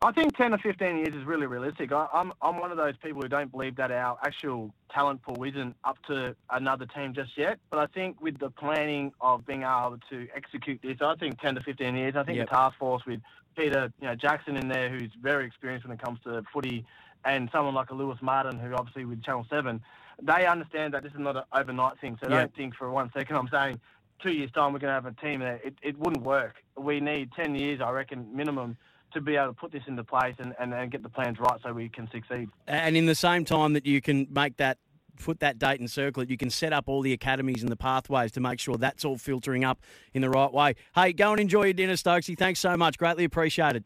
I 0.00 0.12
think 0.12 0.36
10 0.36 0.54
or 0.54 0.58
15 0.58 0.96
years 0.98 1.14
is 1.14 1.24
really 1.24 1.46
realistic. 1.46 1.90
I, 1.90 2.06
I'm, 2.12 2.32
I'm 2.40 2.60
one 2.60 2.70
of 2.70 2.76
those 2.76 2.96
people 3.02 3.20
who 3.20 3.28
don't 3.28 3.50
believe 3.50 3.74
that 3.76 3.90
our 3.90 4.16
actual 4.24 4.72
talent 4.94 5.22
pool 5.22 5.42
isn't 5.42 5.74
up 5.82 5.96
to 6.06 6.36
another 6.50 6.86
team 6.86 7.14
just 7.14 7.36
yet. 7.36 7.58
But 7.68 7.80
I 7.80 7.86
think 7.86 8.20
with 8.20 8.38
the 8.38 8.50
planning 8.50 9.12
of 9.20 9.44
being 9.44 9.62
able 9.62 9.98
to 10.10 10.28
execute 10.36 10.80
this, 10.82 10.98
I 11.00 11.16
think 11.16 11.40
10 11.40 11.56
to 11.56 11.60
15 11.62 11.96
years. 11.96 12.14
I 12.14 12.22
think 12.22 12.36
Yep. 12.36 12.48
the 12.48 12.54
task 12.54 12.78
force 12.78 13.04
with 13.06 13.20
Peter 13.56 13.92
you 14.00 14.06
know, 14.06 14.14
Jackson 14.14 14.56
in 14.56 14.68
there, 14.68 14.88
who's 14.88 15.10
very 15.20 15.44
experienced 15.44 15.84
when 15.84 15.96
it 15.98 16.02
comes 16.02 16.20
to 16.22 16.44
footy, 16.52 16.84
and 17.24 17.48
someone 17.52 17.74
like 17.74 17.90
a 17.90 17.94
Lewis 17.94 18.18
Martin, 18.22 18.56
who 18.60 18.72
obviously 18.74 19.04
with 19.04 19.24
Channel 19.24 19.46
7, 19.50 19.80
they 20.22 20.46
understand 20.46 20.94
that 20.94 21.02
this 21.02 21.12
is 21.12 21.18
not 21.18 21.36
an 21.36 21.42
overnight 21.52 21.98
thing. 22.00 22.16
So 22.22 22.30
Yep. 22.30 22.38
don't 22.38 22.54
think 22.54 22.76
for 22.76 22.88
one 22.88 23.10
second 23.12 23.34
I'm 23.34 23.48
saying 23.48 23.80
two 24.20 24.32
years' 24.32 24.52
time 24.52 24.72
we're 24.72 24.78
going 24.78 24.90
to 24.94 24.94
have 24.94 25.06
a 25.06 25.12
team 25.20 25.40
there. 25.40 25.60
It, 25.64 25.74
it 25.82 25.98
wouldn't 25.98 26.24
work. 26.24 26.54
We 26.76 27.00
need 27.00 27.32
10 27.32 27.56
years, 27.56 27.80
I 27.80 27.90
reckon, 27.90 28.28
minimum 28.32 28.76
to 29.12 29.20
be 29.20 29.36
able 29.36 29.48
to 29.48 29.52
put 29.54 29.72
this 29.72 29.82
into 29.86 30.04
place 30.04 30.34
and, 30.38 30.54
and, 30.58 30.72
and 30.74 30.90
get 30.90 31.02
the 31.02 31.08
plans 31.08 31.38
right 31.38 31.58
so 31.62 31.72
we 31.72 31.88
can 31.88 32.08
succeed. 32.10 32.48
And 32.66 32.96
in 32.96 33.06
the 33.06 33.14
same 33.14 33.44
time 33.44 33.72
that 33.72 33.86
you 33.86 34.00
can 34.00 34.26
make 34.30 34.56
that, 34.58 34.78
put 35.16 35.40
that 35.40 35.58
date 35.58 35.80
and 35.80 35.90
circle 35.90 36.22
it, 36.22 36.30
you 36.30 36.36
can 36.36 36.50
set 36.50 36.72
up 36.72 36.88
all 36.88 37.00
the 37.00 37.12
academies 37.12 37.62
and 37.62 37.72
the 37.72 37.76
pathways 37.76 38.32
to 38.32 38.40
make 38.40 38.60
sure 38.60 38.76
that's 38.76 39.04
all 39.04 39.18
filtering 39.18 39.64
up 39.64 39.80
in 40.14 40.22
the 40.22 40.30
right 40.30 40.52
way. 40.52 40.74
Hey, 40.94 41.12
go 41.12 41.32
and 41.32 41.40
enjoy 41.40 41.64
your 41.64 41.72
dinner, 41.72 41.94
Stokesy. 41.94 42.38
Thanks 42.38 42.60
so 42.60 42.76
much. 42.76 42.98
Greatly 42.98 43.24
appreciated. 43.24 43.84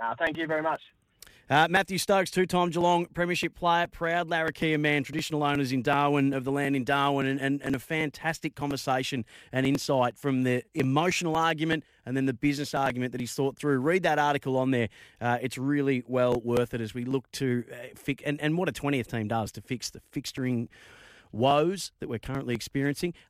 Uh, 0.00 0.14
thank 0.18 0.36
you 0.36 0.46
very 0.46 0.62
much. 0.62 0.80
Uh, 1.50 1.66
Matthew 1.70 1.96
Stokes, 1.96 2.30
two-time 2.30 2.68
Geelong 2.68 3.06
Premiership 3.06 3.54
player, 3.54 3.86
proud 3.86 4.28
Larrakia 4.28 4.78
man, 4.78 5.02
traditional 5.02 5.42
owners 5.42 5.72
in 5.72 5.80
Darwin, 5.80 6.34
of 6.34 6.44
the 6.44 6.52
land 6.52 6.76
in 6.76 6.84
Darwin, 6.84 7.26
and, 7.26 7.40
and, 7.40 7.62
and 7.62 7.74
a 7.74 7.78
fantastic 7.78 8.54
conversation 8.54 9.24
and 9.50 9.64
insight 9.64 10.18
from 10.18 10.42
the 10.42 10.62
emotional 10.74 11.36
argument 11.36 11.84
and 12.04 12.14
then 12.14 12.26
the 12.26 12.34
business 12.34 12.74
argument 12.74 13.12
that 13.12 13.20
he's 13.22 13.32
thought 13.32 13.56
through. 13.56 13.78
Read 13.78 14.02
that 14.02 14.18
article 14.18 14.58
on 14.58 14.72
there. 14.72 14.90
Uh, 15.22 15.38
it's 15.40 15.56
really 15.56 16.02
well 16.06 16.38
worth 16.38 16.74
it 16.74 16.82
as 16.82 16.92
we 16.92 17.06
look 17.06 17.32
to 17.32 17.64
uh, 17.72 17.76
fix, 17.94 18.22
and, 18.26 18.38
and 18.42 18.58
what 18.58 18.68
a 18.68 18.72
20th 18.72 19.06
team 19.06 19.26
does 19.26 19.50
to 19.52 19.62
fix 19.62 19.88
the 19.88 20.02
fixturing 20.12 20.68
woes 21.32 21.92
that 22.00 22.10
we're 22.10 22.18
currently 22.18 22.54
experiencing. 22.54 23.14